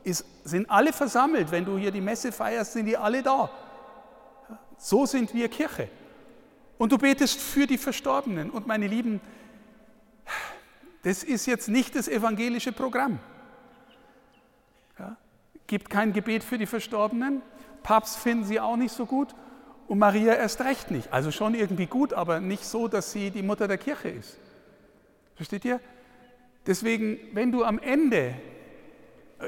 ist, 0.05 0.25
sind 0.45 0.71
alle 0.71 0.93
versammelt. 0.93 1.51
Wenn 1.51 1.65
du 1.65 1.77
hier 1.77 1.91
die 1.91 2.01
Messe 2.01 2.33
feierst, 2.33 2.73
sind 2.73 2.87
die 2.87 2.97
alle 2.97 3.23
da. 3.23 3.51
So 4.79 5.07
sind 5.07 5.35
wir 5.35 5.49
Kirche. 5.49 5.89
Und 6.79 6.93
du 6.93 6.99
betest 6.99 7.41
für 7.41 7.67
die 7.67 7.79
Verstorbenen. 7.79 8.51
Und 8.51 8.67
meine 8.67 8.87
Lieben, 8.87 9.21
das 11.03 11.23
ist 11.23 11.47
jetzt 11.47 11.69
nicht 11.69 11.95
das 11.95 12.09
evangelische 12.09 12.73
Programm. 12.73 13.19
Ja, 14.99 15.17
gibt 15.67 15.91
kein 15.91 16.13
Gebet 16.13 16.45
für 16.45 16.59
die 16.59 16.67
Verstorbenen. 16.67 17.43
Papst 17.83 18.19
finden 18.19 18.45
sie 18.45 18.61
auch 18.61 18.77
nicht 18.77 18.93
so 18.93 19.07
gut 19.07 19.35
und 19.87 19.99
Maria 19.99 20.35
erst 20.35 20.61
recht 20.63 20.91
nicht. 20.91 21.13
Also 21.13 21.31
schon 21.31 21.55
irgendwie 21.55 21.87
gut, 21.87 22.13
aber 22.13 22.41
nicht 22.41 22.65
so, 22.65 22.89
dass 22.89 23.13
sie 23.13 23.31
die 23.31 23.43
Mutter 23.43 23.69
der 23.69 23.79
Kirche 23.79 24.09
ist. 24.09 24.39
Versteht 25.37 25.65
ihr? 25.65 25.81
Deswegen, 26.67 27.19
wenn 27.33 27.53
du 27.53 27.65
am 27.65 27.79
Ende 27.79 28.35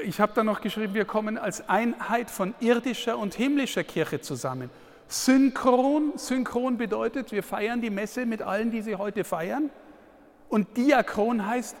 ich 0.03 0.19
habe 0.19 0.33
da 0.35 0.43
noch 0.43 0.61
geschrieben, 0.61 0.93
wir 0.93 1.05
kommen 1.05 1.37
als 1.37 1.67
Einheit 1.69 2.31
von 2.31 2.53
irdischer 2.59 3.17
und 3.17 3.33
himmlischer 3.35 3.83
Kirche 3.83 4.21
zusammen. 4.21 4.69
Synchron, 5.07 6.13
synchron 6.17 6.77
bedeutet, 6.77 7.31
wir 7.31 7.43
feiern 7.43 7.81
die 7.81 7.89
Messe 7.89 8.25
mit 8.25 8.41
allen, 8.41 8.71
die 8.71 8.81
sie 8.81 8.95
heute 8.95 9.23
feiern. 9.23 9.69
Und 10.49 10.75
diachron 10.77 11.45
heißt 11.45 11.77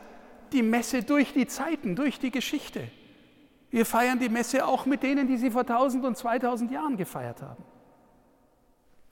die 0.53 0.63
Messe 0.63 1.03
durch 1.03 1.33
die 1.33 1.47
Zeiten, 1.47 1.95
durch 1.95 2.19
die 2.19 2.31
Geschichte. 2.31 2.87
Wir 3.69 3.85
feiern 3.85 4.19
die 4.19 4.29
Messe 4.29 4.65
auch 4.65 4.85
mit 4.85 5.03
denen, 5.03 5.27
die 5.27 5.37
sie 5.37 5.51
vor 5.51 5.61
1000 5.61 6.05
und 6.05 6.17
2000 6.17 6.71
Jahren 6.71 6.95
gefeiert 6.95 7.41
haben. 7.41 7.63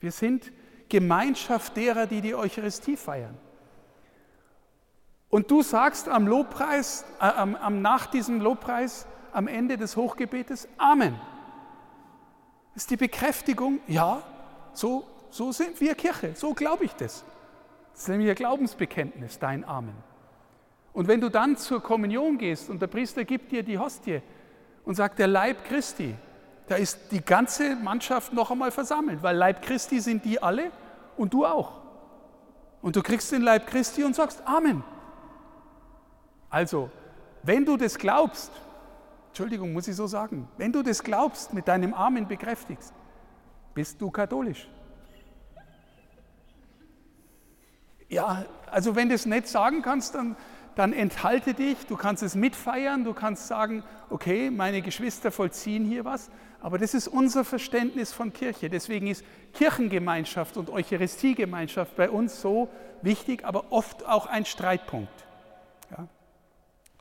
Wir 0.00 0.12
sind 0.12 0.50
Gemeinschaft 0.88 1.76
derer, 1.76 2.06
die 2.06 2.20
die 2.20 2.34
Eucharistie 2.34 2.96
feiern. 2.96 3.36
Und 5.28 5.50
du 5.50 5.62
sagst 5.62 6.08
am 6.08 6.26
Lobpreis, 6.26 7.04
äh, 7.20 7.24
am, 7.24 7.56
am, 7.56 7.82
nach 7.82 8.06
diesem 8.06 8.40
Lobpreis, 8.40 9.06
am 9.32 9.48
Ende 9.48 9.76
des 9.76 9.96
Hochgebetes, 9.96 10.68
Amen. 10.78 11.18
Das 12.74 12.84
ist 12.84 12.90
die 12.90 12.96
Bekräftigung, 12.96 13.80
ja, 13.86 14.22
so, 14.72 15.04
so 15.30 15.52
sind 15.52 15.80
wir 15.80 15.94
Kirche, 15.94 16.34
so 16.34 16.54
glaube 16.54 16.84
ich 16.84 16.92
das. 16.94 17.24
Das 17.92 18.02
ist 18.02 18.08
nämlich 18.08 18.28
ein 18.28 18.34
Glaubensbekenntnis, 18.34 19.38
dein 19.38 19.64
Amen. 19.64 19.94
Und 20.92 21.08
wenn 21.08 21.20
du 21.20 21.28
dann 21.28 21.56
zur 21.56 21.82
Kommunion 21.82 22.38
gehst 22.38 22.70
und 22.70 22.80
der 22.80 22.86
Priester 22.86 23.24
gibt 23.24 23.52
dir 23.52 23.62
die 23.62 23.78
Hostie 23.78 24.22
und 24.84 24.94
sagt, 24.94 25.18
der 25.18 25.26
Leib 25.26 25.64
Christi, 25.64 26.14
da 26.68 26.76
ist 26.76 27.12
die 27.12 27.20
ganze 27.20 27.76
Mannschaft 27.76 28.32
noch 28.32 28.50
einmal 28.50 28.70
versammelt, 28.70 29.22
weil 29.22 29.36
Leib 29.36 29.62
Christi 29.62 30.00
sind 30.00 30.24
die 30.24 30.42
alle 30.42 30.70
und 31.16 31.32
du 31.34 31.44
auch. 31.44 31.72
Und 32.82 32.96
du 32.96 33.02
kriegst 33.02 33.32
den 33.32 33.42
Leib 33.42 33.66
Christi 33.66 34.04
und 34.04 34.14
sagst 34.14 34.42
Amen. 34.46 34.84
Also, 36.50 36.90
wenn 37.42 37.64
du 37.64 37.76
das 37.76 37.98
glaubst, 37.98 38.50
Entschuldigung, 39.28 39.72
muss 39.72 39.86
ich 39.88 39.96
so 39.96 40.06
sagen, 40.06 40.48
wenn 40.56 40.72
du 40.72 40.82
das 40.82 41.02
glaubst, 41.02 41.52
mit 41.52 41.68
deinem 41.68 41.92
Amen 41.92 42.26
bekräftigst, 42.26 42.92
bist 43.74 44.00
du 44.00 44.10
katholisch. 44.10 44.68
Ja, 48.08 48.44
also 48.70 48.96
wenn 48.96 49.08
du 49.08 49.14
es 49.14 49.26
nicht 49.26 49.48
sagen 49.48 49.82
kannst, 49.82 50.14
dann, 50.14 50.36
dann 50.74 50.92
enthalte 50.92 51.54
dich, 51.54 51.86
du 51.86 51.96
kannst 51.96 52.22
es 52.22 52.34
mitfeiern, 52.34 53.04
du 53.04 53.12
kannst 53.12 53.48
sagen, 53.48 53.82
okay, 54.10 54.50
meine 54.50 54.80
Geschwister 54.80 55.30
vollziehen 55.30 55.84
hier 55.84 56.04
was, 56.04 56.30
aber 56.60 56.78
das 56.78 56.94
ist 56.94 57.08
unser 57.08 57.44
Verständnis 57.44 58.12
von 58.12 58.32
Kirche. 58.32 58.70
Deswegen 58.70 59.08
ist 59.08 59.24
Kirchengemeinschaft 59.52 60.56
und 60.56 60.70
Eucharistiegemeinschaft 60.70 61.96
bei 61.96 62.08
uns 62.08 62.40
so 62.40 62.68
wichtig, 63.02 63.44
aber 63.44 63.72
oft 63.72 64.06
auch 64.06 64.26
ein 64.26 64.44
Streitpunkt. 64.44 65.25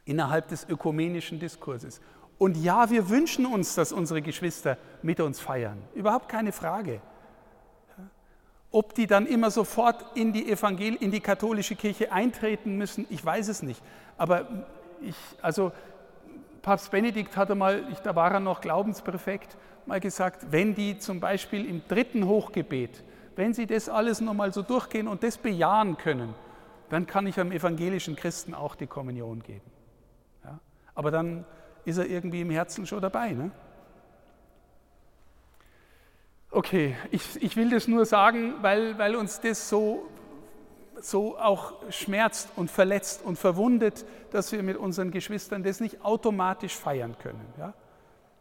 Innerhalb 0.05 0.47
des 0.47 0.67
ökumenischen 0.69 1.39
Diskurses. 1.39 1.99
Und 2.37 2.57
ja, 2.57 2.89
wir 2.89 3.09
wünschen 3.09 3.45
uns, 3.45 3.75
dass 3.75 3.91
unsere 3.91 4.21
Geschwister 4.21 4.77
mit 5.01 5.19
uns 5.19 5.39
feiern. 5.39 5.81
Überhaupt 5.93 6.29
keine 6.29 6.51
Frage. 6.51 7.01
Ob 8.71 8.93
die 8.93 9.07
dann 9.07 9.25
immer 9.25 9.51
sofort 9.51 10.17
in 10.17 10.33
die, 10.33 10.51
Evangel 10.51 10.95
in 10.95 11.11
die 11.11 11.21
katholische 11.21 11.75
Kirche 11.75 12.11
eintreten 12.11 12.77
müssen, 12.77 13.05
ich 13.09 13.25
weiß 13.25 13.47
es 13.47 13.63
nicht. 13.63 13.81
Aber 14.17 14.65
ich, 14.99 15.15
also 15.41 15.71
Papst 16.61 16.91
Benedikt 16.91 17.37
hatte 17.37 17.55
mal, 17.55 17.85
ich, 17.91 17.99
da 17.99 18.15
war 18.17 18.33
er 18.33 18.41
noch 18.41 18.59
Glaubenspräfekt, 18.59 19.55
mal 19.85 20.01
gesagt, 20.01 20.47
wenn 20.51 20.75
die 20.75 20.97
zum 20.99 21.21
Beispiel 21.21 21.65
im 21.65 21.87
dritten 21.87 22.27
Hochgebet, 22.27 23.03
wenn 23.37 23.53
sie 23.53 23.65
das 23.65 23.87
alles 23.87 24.19
nochmal 24.19 24.51
so 24.51 24.61
durchgehen 24.61 25.07
und 25.07 25.23
das 25.23 25.37
bejahen 25.37 25.95
können, 25.95 26.33
dann 26.89 27.07
kann 27.07 27.27
ich 27.27 27.39
am 27.39 27.53
evangelischen 27.53 28.17
Christen 28.17 28.53
auch 28.53 28.75
die 28.75 28.87
Kommunion 28.87 29.41
geben 29.41 29.74
aber 30.95 31.11
dann 31.11 31.45
ist 31.83 31.97
er 31.97 32.07
irgendwie 32.07 32.41
im 32.41 32.49
Herzen 32.49 32.87
schon 32.87 33.01
dabei. 33.01 33.31
Ne? 33.31 33.51
Okay, 36.49 36.95
ich, 37.11 37.41
ich 37.43 37.55
will 37.57 37.69
das 37.69 37.87
nur 37.87 38.05
sagen, 38.05 38.55
weil, 38.61 38.97
weil 38.97 39.15
uns 39.15 39.41
das 39.41 39.69
so, 39.69 40.07
so 41.01 41.37
auch 41.37 41.73
schmerzt 41.91 42.49
und 42.55 42.71
verletzt 42.71 43.21
und 43.23 43.37
verwundet, 43.37 44.05
dass 44.31 44.51
wir 44.51 44.63
mit 44.63 44.77
unseren 44.77 45.11
Geschwistern 45.11 45.63
das 45.63 45.81
nicht 45.81 46.03
automatisch 46.03 46.73
feiern 46.73 47.15
können. 47.21 47.45
Ja? 47.57 47.73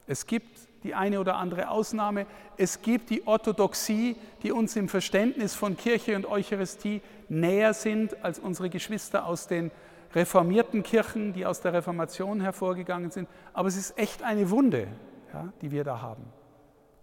Es 0.07 0.27
gibt 0.27 0.59
die 0.85 0.95
eine 0.95 1.19
oder 1.19 1.37
andere 1.37 1.71
Ausnahme. 1.71 2.27
Es 2.57 2.83
gibt 2.83 3.11
die 3.11 3.27
Orthodoxie, 3.27 4.17
die 4.43 4.53
uns 4.53 4.77
im 4.77 4.89
Verständnis 4.89 5.55
von 5.55 5.77
Kirche 5.77 6.15
und 6.15 6.27
Eucharistie 6.27 7.01
näher 7.29 7.75
sind 7.75 8.23
als 8.23 8.39
unsere 8.39 8.69
Geschwister 8.71 9.27
aus 9.27 9.47
den 9.47 9.71
reformierten 10.15 10.83
Kirchen, 10.83 11.33
die 11.33 11.47
aus 11.47 11.61
der 11.61 11.73
Reformation 11.73 12.41
hervorgegangen 12.41 13.11
sind. 13.11 13.29
Aber 13.53 13.69
es 13.69 13.77
ist 13.77 13.99
echt 13.99 14.23
eine 14.23 14.51
Wunde, 14.51 14.89
ja, 15.33 15.53
die 15.61 15.71
wir 15.71 15.85
da 15.85 16.01
haben 16.01 16.25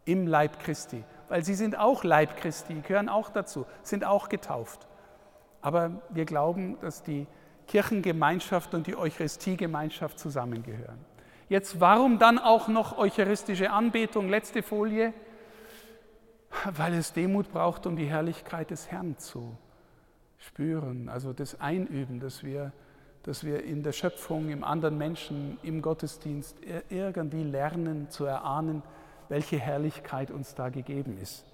im 0.06 0.28
Leib 0.28 0.60
Christi, 0.60 1.04
weil 1.30 1.44
sie 1.44 1.54
sind 1.54 1.78
auch 1.78 2.04
Leib 2.04 2.38
Christi, 2.38 2.82
gehören 2.88 3.10
auch 3.10 3.30
dazu, 3.30 3.66
sind 3.84 4.04
auch 4.04 4.30
getauft. 4.30 4.88
Aber 5.62 6.02
wir 6.10 6.26
glauben, 6.26 6.78
dass 6.82 7.04
die 7.04 7.28
Kirchengemeinschaft 7.68 8.74
und 8.74 8.88
die 8.88 8.96
Eucharistiegemeinschaft 8.96 10.18
zusammengehören. 10.18 10.98
Jetzt 11.50 11.80
warum 11.80 12.18
dann 12.18 12.40
auch 12.40 12.68
noch 12.68 12.98
eucharistische 12.98 13.72
Anbetung? 13.72 14.30
Letzte 14.30 14.64
Folie. 14.64 15.14
Weil 16.66 16.94
es 16.96 17.14
Demut 17.14 17.52
braucht, 17.52 17.86
um 17.86 17.96
die 17.96 18.06
Herrlichkeit 18.06 18.72
des 18.72 18.92
Herrn 18.92 19.18
zu 19.18 19.58
spüren, 20.38 21.08
also 21.08 21.32
das 21.32 21.62
Einüben, 21.62 22.20
dass 22.20 22.44
wir 22.44 22.74
dass 23.24 23.44
wir 23.44 23.64
in 23.64 23.84
der 23.84 23.92
Schöpfung, 23.92 24.50
im 24.50 24.64
anderen 24.64 24.98
Menschen, 24.98 25.58
im 25.64 25.82
Gottesdienst 25.82 26.58
irgendwie 26.90 27.44
lernen 27.44 28.10
zu 28.10 28.26
erahnen, 28.26 28.82
welche 29.30 29.58
Herrlichkeit 29.60 30.32
uns 30.32 30.56
da 30.56 30.70
gegeben 30.70 31.18
ist. 31.22 31.46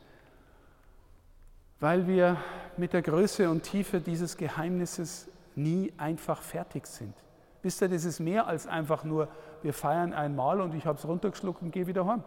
Weil 1.80 2.08
wir 2.08 2.38
mit 2.78 2.94
der 2.94 3.02
Größe 3.02 3.50
und 3.50 3.64
Tiefe 3.64 4.02
dieses 4.02 4.38
Geheimnisses 4.38 5.30
nie 5.56 5.94
einfach 5.98 6.42
fertig 6.42 6.88
sind. 6.88 7.14
Wisst 7.62 7.82
ihr, 7.82 7.90
das 7.90 8.06
ist 8.06 8.20
mehr 8.20 8.48
als 8.48 8.66
einfach 8.66 9.04
nur, 9.04 9.28
wir 9.62 9.74
feiern 9.74 10.14
einmal 10.14 10.62
und 10.62 10.74
ich 10.74 10.86
habe 10.86 10.98
es 10.98 11.08
runtergeschluckt 11.08 11.62
und 11.62 11.72
gehe 11.72 11.88
wieder 11.88 12.06
heim. 12.06 12.24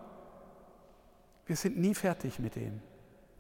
Wir 1.47 1.57
sind 1.57 1.78
nie 1.78 1.95
fertig 1.95 2.38
mit 2.38 2.57
dem. 2.57 2.80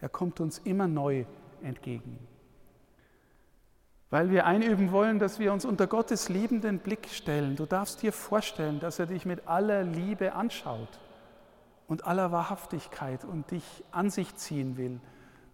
Er 0.00 0.08
kommt 0.08 0.40
uns 0.40 0.58
immer 0.58 0.88
neu 0.88 1.26
entgegen. 1.62 2.18
Weil 4.10 4.30
wir 4.30 4.44
einüben 4.44 4.90
wollen, 4.90 5.20
dass 5.20 5.38
wir 5.38 5.52
uns 5.52 5.64
unter 5.64 5.86
Gottes 5.86 6.28
liebenden 6.28 6.80
Blick 6.80 7.08
stellen. 7.08 7.54
Du 7.54 7.64
darfst 7.64 8.02
dir 8.02 8.12
vorstellen, 8.12 8.80
dass 8.80 8.98
er 8.98 9.06
dich 9.06 9.24
mit 9.24 9.46
aller 9.46 9.84
Liebe 9.84 10.32
anschaut 10.32 10.98
und 11.86 12.04
aller 12.04 12.32
Wahrhaftigkeit 12.32 13.24
und 13.24 13.50
dich 13.52 13.64
an 13.92 14.10
sich 14.10 14.34
ziehen 14.34 14.76
will, 14.76 15.00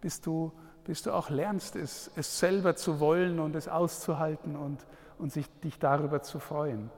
bis 0.00 0.22
du, 0.22 0.52
bis 0.84 1.02
du 1.02 1.12
auch 1.12 1.28
lernst, 1.28 1.76
es, 1.76 2.10
es 2.16 2.38
selber 2.38 2.76
zu 2.76 2.98
wollen 2.98 3.40
und 3.40 3.54
es 3.56 3.68
auszuhalten 3.68 4.56
und, 4.56 4.86
und 5.18 5.32
sich, 5.32 5.46
dich 5.60 5.78
darüber 5.78 6.22
zu 6.22 6.38
freuen. 6.38 6.90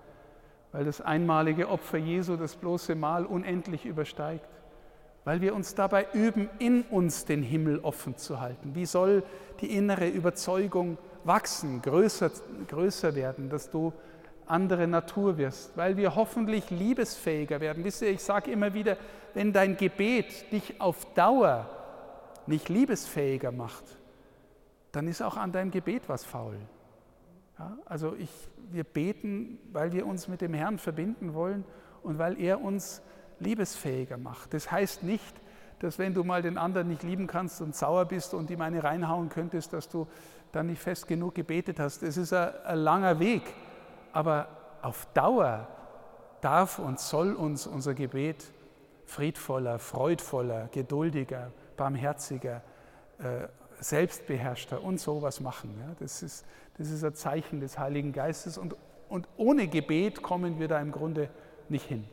Weil 0.70 0.84
das 0.84 1.00
einmalige 1.00 1.68
Opfer 1.68 1.98
Jesu 1.98 2.36
das 2.36 2.54
bloße 2.54 2.94
Mal 2.94 3.26
unendlich 3.26 3.84
übersteigt 3.84 4.48
weil 5.28 5.42
wir 5.42 5.54
uns 5.54 5.74
dabei 5.74 6.06
üben, 6.14 6.48
in 6.58 6.84
uns 6.84 7.26
den 7.26 7.42
Himmel 7.42 7.80
offen 7.80 8.16
zu 8.16 8.40
halten. 8.40 8.74
Wie 8.74 8.86
soll 8.86 9.22
die 9.60 9.76
innere 9.76 10.08
Überzeugung 10.08 10.96
wachsen, 11.28 11.80
größer, 11.80 12.32
größer 12.66 13.14
werden, 13.14 13.48
dass 13.48 13.70
du 13.70 13.92
andere 14.46 14.88
Natur 14.88 15.38
wirst, 15.38 15.76
weil 15.76 15.96
wir 15.96 16.16
hoffentlich 16.16 16.70
liebesfähiger 16.70 17.60
werden. 17.60 17.84
Wisst 17.84 18.02
ihr, 18.02 18.10
ich 18.10 18.22
sage 18.22 18.50
immer 18.50 18.74
wieder, 18.74 18.96
wenn 19.34 19.52
dein 19.52 19.76
Gebet 19.76 20.50
dich 20.50 20.80
auf 20.80 21.14
Dauer 21.14 21.68
nicht 22.46 22.68
liebesfähiger 22.68 23.52
macht, 23.52 23.84
dann 24.90 25.06
ist 25.06 25.22
auch 25.22 25.36
an 25.36 25.52
deinem 25.52 25.70
Gebet 25.70 26.08
was 26.08 26.24
faul. 26.24 26.56
Ja, 27.58 27.76
also 27.84 28.14
ich, 28.18 28.30
wir 28.70 28.84
beten, 28.84 29.58
weil 29.72 29.92
wir 29.92 30.06
uns 30.06 30.28
mit 30.28 30.40
dem 30.40 30.54
Herrn 30.54 30.78
verbinden 30.78 31.34
wollen 31.34 31.64
und 32.02 32.18
weil 32.18 32.40
er 32.40 32.62
uns 32.62 33.02
liebesfähiger 33.38 34.16
macht. 34.16 34.54
Das 34.54 34.70
heißt 34.70 35.02
nicht, 35.02 35.34
dass 35.80 35.98
wenn 35.98 36.14
du 36.14 36.24
mal 36.24 36.42
den 36.42 36.58
anderen 36.58 36.88
nicht 36.88 37.02
lieben 37.02 37.26
kannst 37.26 37.60
und 37.60 37.74
sauer 37.74 38.06
bist 38.06 38.34
und 38.34 38.50
ihm 38.50 38.60
eine 38.60 38.82
reinhauen 38.82 39.28
könntest, 39.28 39.72
dass 39.72 39.88
du 39.88 40.08
dann 40.52 40.66
nicht 40.66 40.80
fest 40.80 41.06
genug 41.06 41.34
gebetet 41.34 41.78
hast. 41.78 42.02
Es 42.02 42.16
ist 42.16 42.32
ein, 42.32 42.52
ein 42.64 42.78
langer 42.78 43.18
Weg, 43.18 43.42
aber 44.12 44.48
auf 44.82 45.06
Dauer 45.14 45.66
darf 46.40 46.78
und 46.78 47.00
soll 47.00 47.34
uns 47.34 47.66
unser 47.66 47.94
Gebet 47.94 48.52
friedvoller, 49.06 49.78
freudvoller, 49.78 50.68
geduldiger, 50.72 51.50
barmherziger, 51.76 52.62
äh, 53.18 53.48
selbstbeherrschter 53.80 54.82
und 54.82 55.00
sowas 55.00 55.40
machen. 55.40 55.74
Ja, 55.80 55.94
das, 55.98 56.22
ist, 56.22 56.44
das 56.76 56.90
ist 56.90 57.04
ein 57.04 57.14
Zeichen 57.14 57.60
des 57.60 57.78
Heiligen 57.78 58.12
Geistes 58.12 58.58
und, 58.58 58.76
und 59.08 59.28
ohne 59.36 59.68
Gebet 59.68 60.22
kommen 60.22 60.58
wir 60.58 60.68
da 60.68 60.80
im 60.80 60.92
Grunde 60.92 61.30
nicht 61.68 61.86
hin 61.86 62.04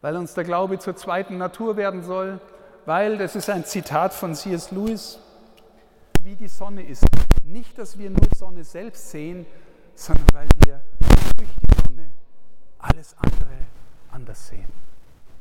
weil 0.00 0.16
uns 0.16 0.34
der 0.34 0.44
Glaube 0.44 0.78
zur 0.78 0.96
zweiten 0.96 1.36
Natur 1.38 1.76
werden 1.76 2.02
soll, 2.02 2.40
weil, 2.84 3.18
das 3.18 3.34
ist 3.34 3.50
ein 3.50 3.64
Zitat 3.64 4.14
von 4.14 4.36
C.S. 4.36 4.70
Lewis, 4.70 5.18
wie 6.26 6.36
die 6.36 6.48
Sonne 6.48 6.82
ist. 6.82 7.04
Nicht, 7.44 7.78
dass 7.78 7.96
wir 7.96 8.10
nur 8.10 8.20
die 8.20 8.36
Sonne 8.36 8.64
selbst 8.64 9.10
sehen, 9.10 9.46
sondern 9.94 10.26
weil 10.32 10.48
wir 10.64 10.82
durch 11.36 11.48
die 11.48 11.82
Sonne 11.82 12.10
alles 12.78 13.16
andere 13.18 13.56
anders 14.10 14.48
sehen 14.48 14.68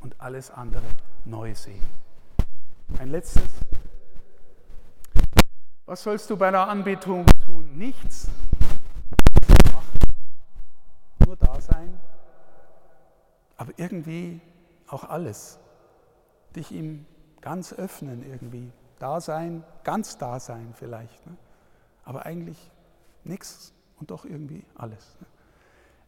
und 0.02 0.16
alles 0.22 0.52
andere 0.52 0.84
neu 1.26 1.54
sehen. 1.54 1.84
Ein 3.00 3.10
letztes. 3.10 3.44
Was 5.86 6.04
sollst 6.04 6.30
du 6.30 6.38
bei 6.38 6.52
der 6.52 6.68
Anbetung 6.68 7.26
tun? 7.46 7.78
Nichts. 7.78 8.30
Machen. 9.74 10.00
Nur 11.26 11.36
da 11.36 11.60
sein 11.60 12.00
aber 13.58 13.74
irgendwie 13.78 14.42
auch 14.88 15.04
alles. 15.04 15.60
Dich 16.56 16.72
ihm 16.72 17.06
ganz 17.42 17.74
öffnen 17.74 18.24
irgendwie. 18.30 18.72
Da 19.00 19.20
sein, 19.20 19.64
ganz 19.84 20.18
da 20.18 20.40
sein 20.40 20.74
vielleicht. 20.74 21.26
Ne? 21.26 21.36
Aber 22.04 22.26
eigentlich 22.26 22.72
nichts 23.24 23.74
und 24.00 24.12
doch 24.12 24.26
irgendwie 24.26 24.64
alles. 24.76 25.18
Ne? 25.20 25.28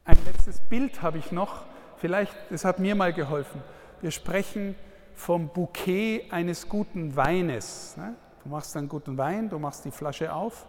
Ein 0.05 0.17
letztes 0.25 0.61
Bild 0.61 1.01
habe 1.01 1.17
ich 1.17 1.31
noch. 1.31 1.65
Vielleicht, 1.97 2.33
das 2.49 2.63
hat 2.63 2.79
mir 2.79 2.95
mal 2.95 3.11
geholfen. 3.11 3.61
Wir 4.01 4.11
sprechen 4.11 4.75
vom 5.15 5.49
Bouquet 5.49 6.31
eines 6.31 6.69
guten 6.69 7.15
Weines. 7.15 7.97
Ne? 7.97 8.15
Du 8.43 8.49
machst 8.49 8.77
einen 8.77 8.87
guten 8.87 9.17
Wein, 9.17 9.49
du 9.49 9.59
machst 9.59 9.83
die 9.83 9.91
Flasche 9.91 10.31
auf 10.31 10.67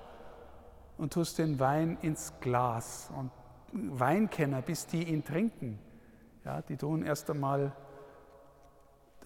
und 0.97 1.12
tust 1.12 1.39
den 1.39 1.61
Wein 1.61 1.99
ins 2.03 2.33
Glas. 2.41 3.11
Und 3.16 3.31
Weinkenner, 3.73 4.62
bis 4.62 4.87
die 4.87 5.05
ihn 5.05 5.25
trinken, 5.25 5.79
ja, 6.45 6.62
die 6.62 6.77
tun 6.77 7.03
erst 7.03 7.31
einmal 7.31 7.73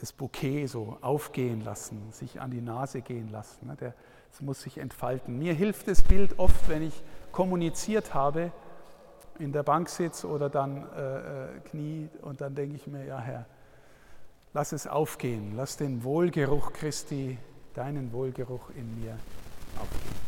das 0.03 0.13
Bouquet 0.13 0.67
so 0.67 0.99
aufgehen 1.01 1.63
lassen, 1.65 2.11
sich 2.11 2.41
an 2.41 2.51
die 2.51 2.61
Nase 2.61 3.03
gehen 3.03 3.31
lassen. 3.31 3.69
Ne? 3.69 3.77
Das 3.79 4.41
muss 4.41 4.61
sich 4.61 4.79
entfalten. 4.79 5.39
Mir 5.39 5.55
hilft 5.55 5.87
das 5.87 6.03
Bild 6.03 6.41
oft, 6.41 6.69
wenn 6.69 6.83
ich 6.83 7.05
kommuniziert 7.31 8.13
habe, 8.13 8.51
in 9.39 9.53
der 9.53 9.63
Bank 9.63 9.89
sitze 9.89 10.27
oder 10.27 10.51
dann 10.51 10.89
äh, 10.97 11.19
äh, 11.19 11.61
knie 11.71 12.09
und 12.21 12.41
dann 12.41 12.57
denke 12.57 12.75
ich 12.75 12.89
mir, 12.89 13.05
ja 13.05 13.21
Herr, 13.21 13.47
lass 14.53 14.73
es 14.73 14.89
aufgehen, 14.89 15.53
lass 15.55 15.77
den 15.77 16.03
Wohlgeruch 16.03 16.73
Christi, 16.73 17.39
deinen 17.73 18.13
Wohlgeruch 18.13 18.71
in 18.71 19.01
mir 19.01 19.17
aufgehen. 19.81 20.21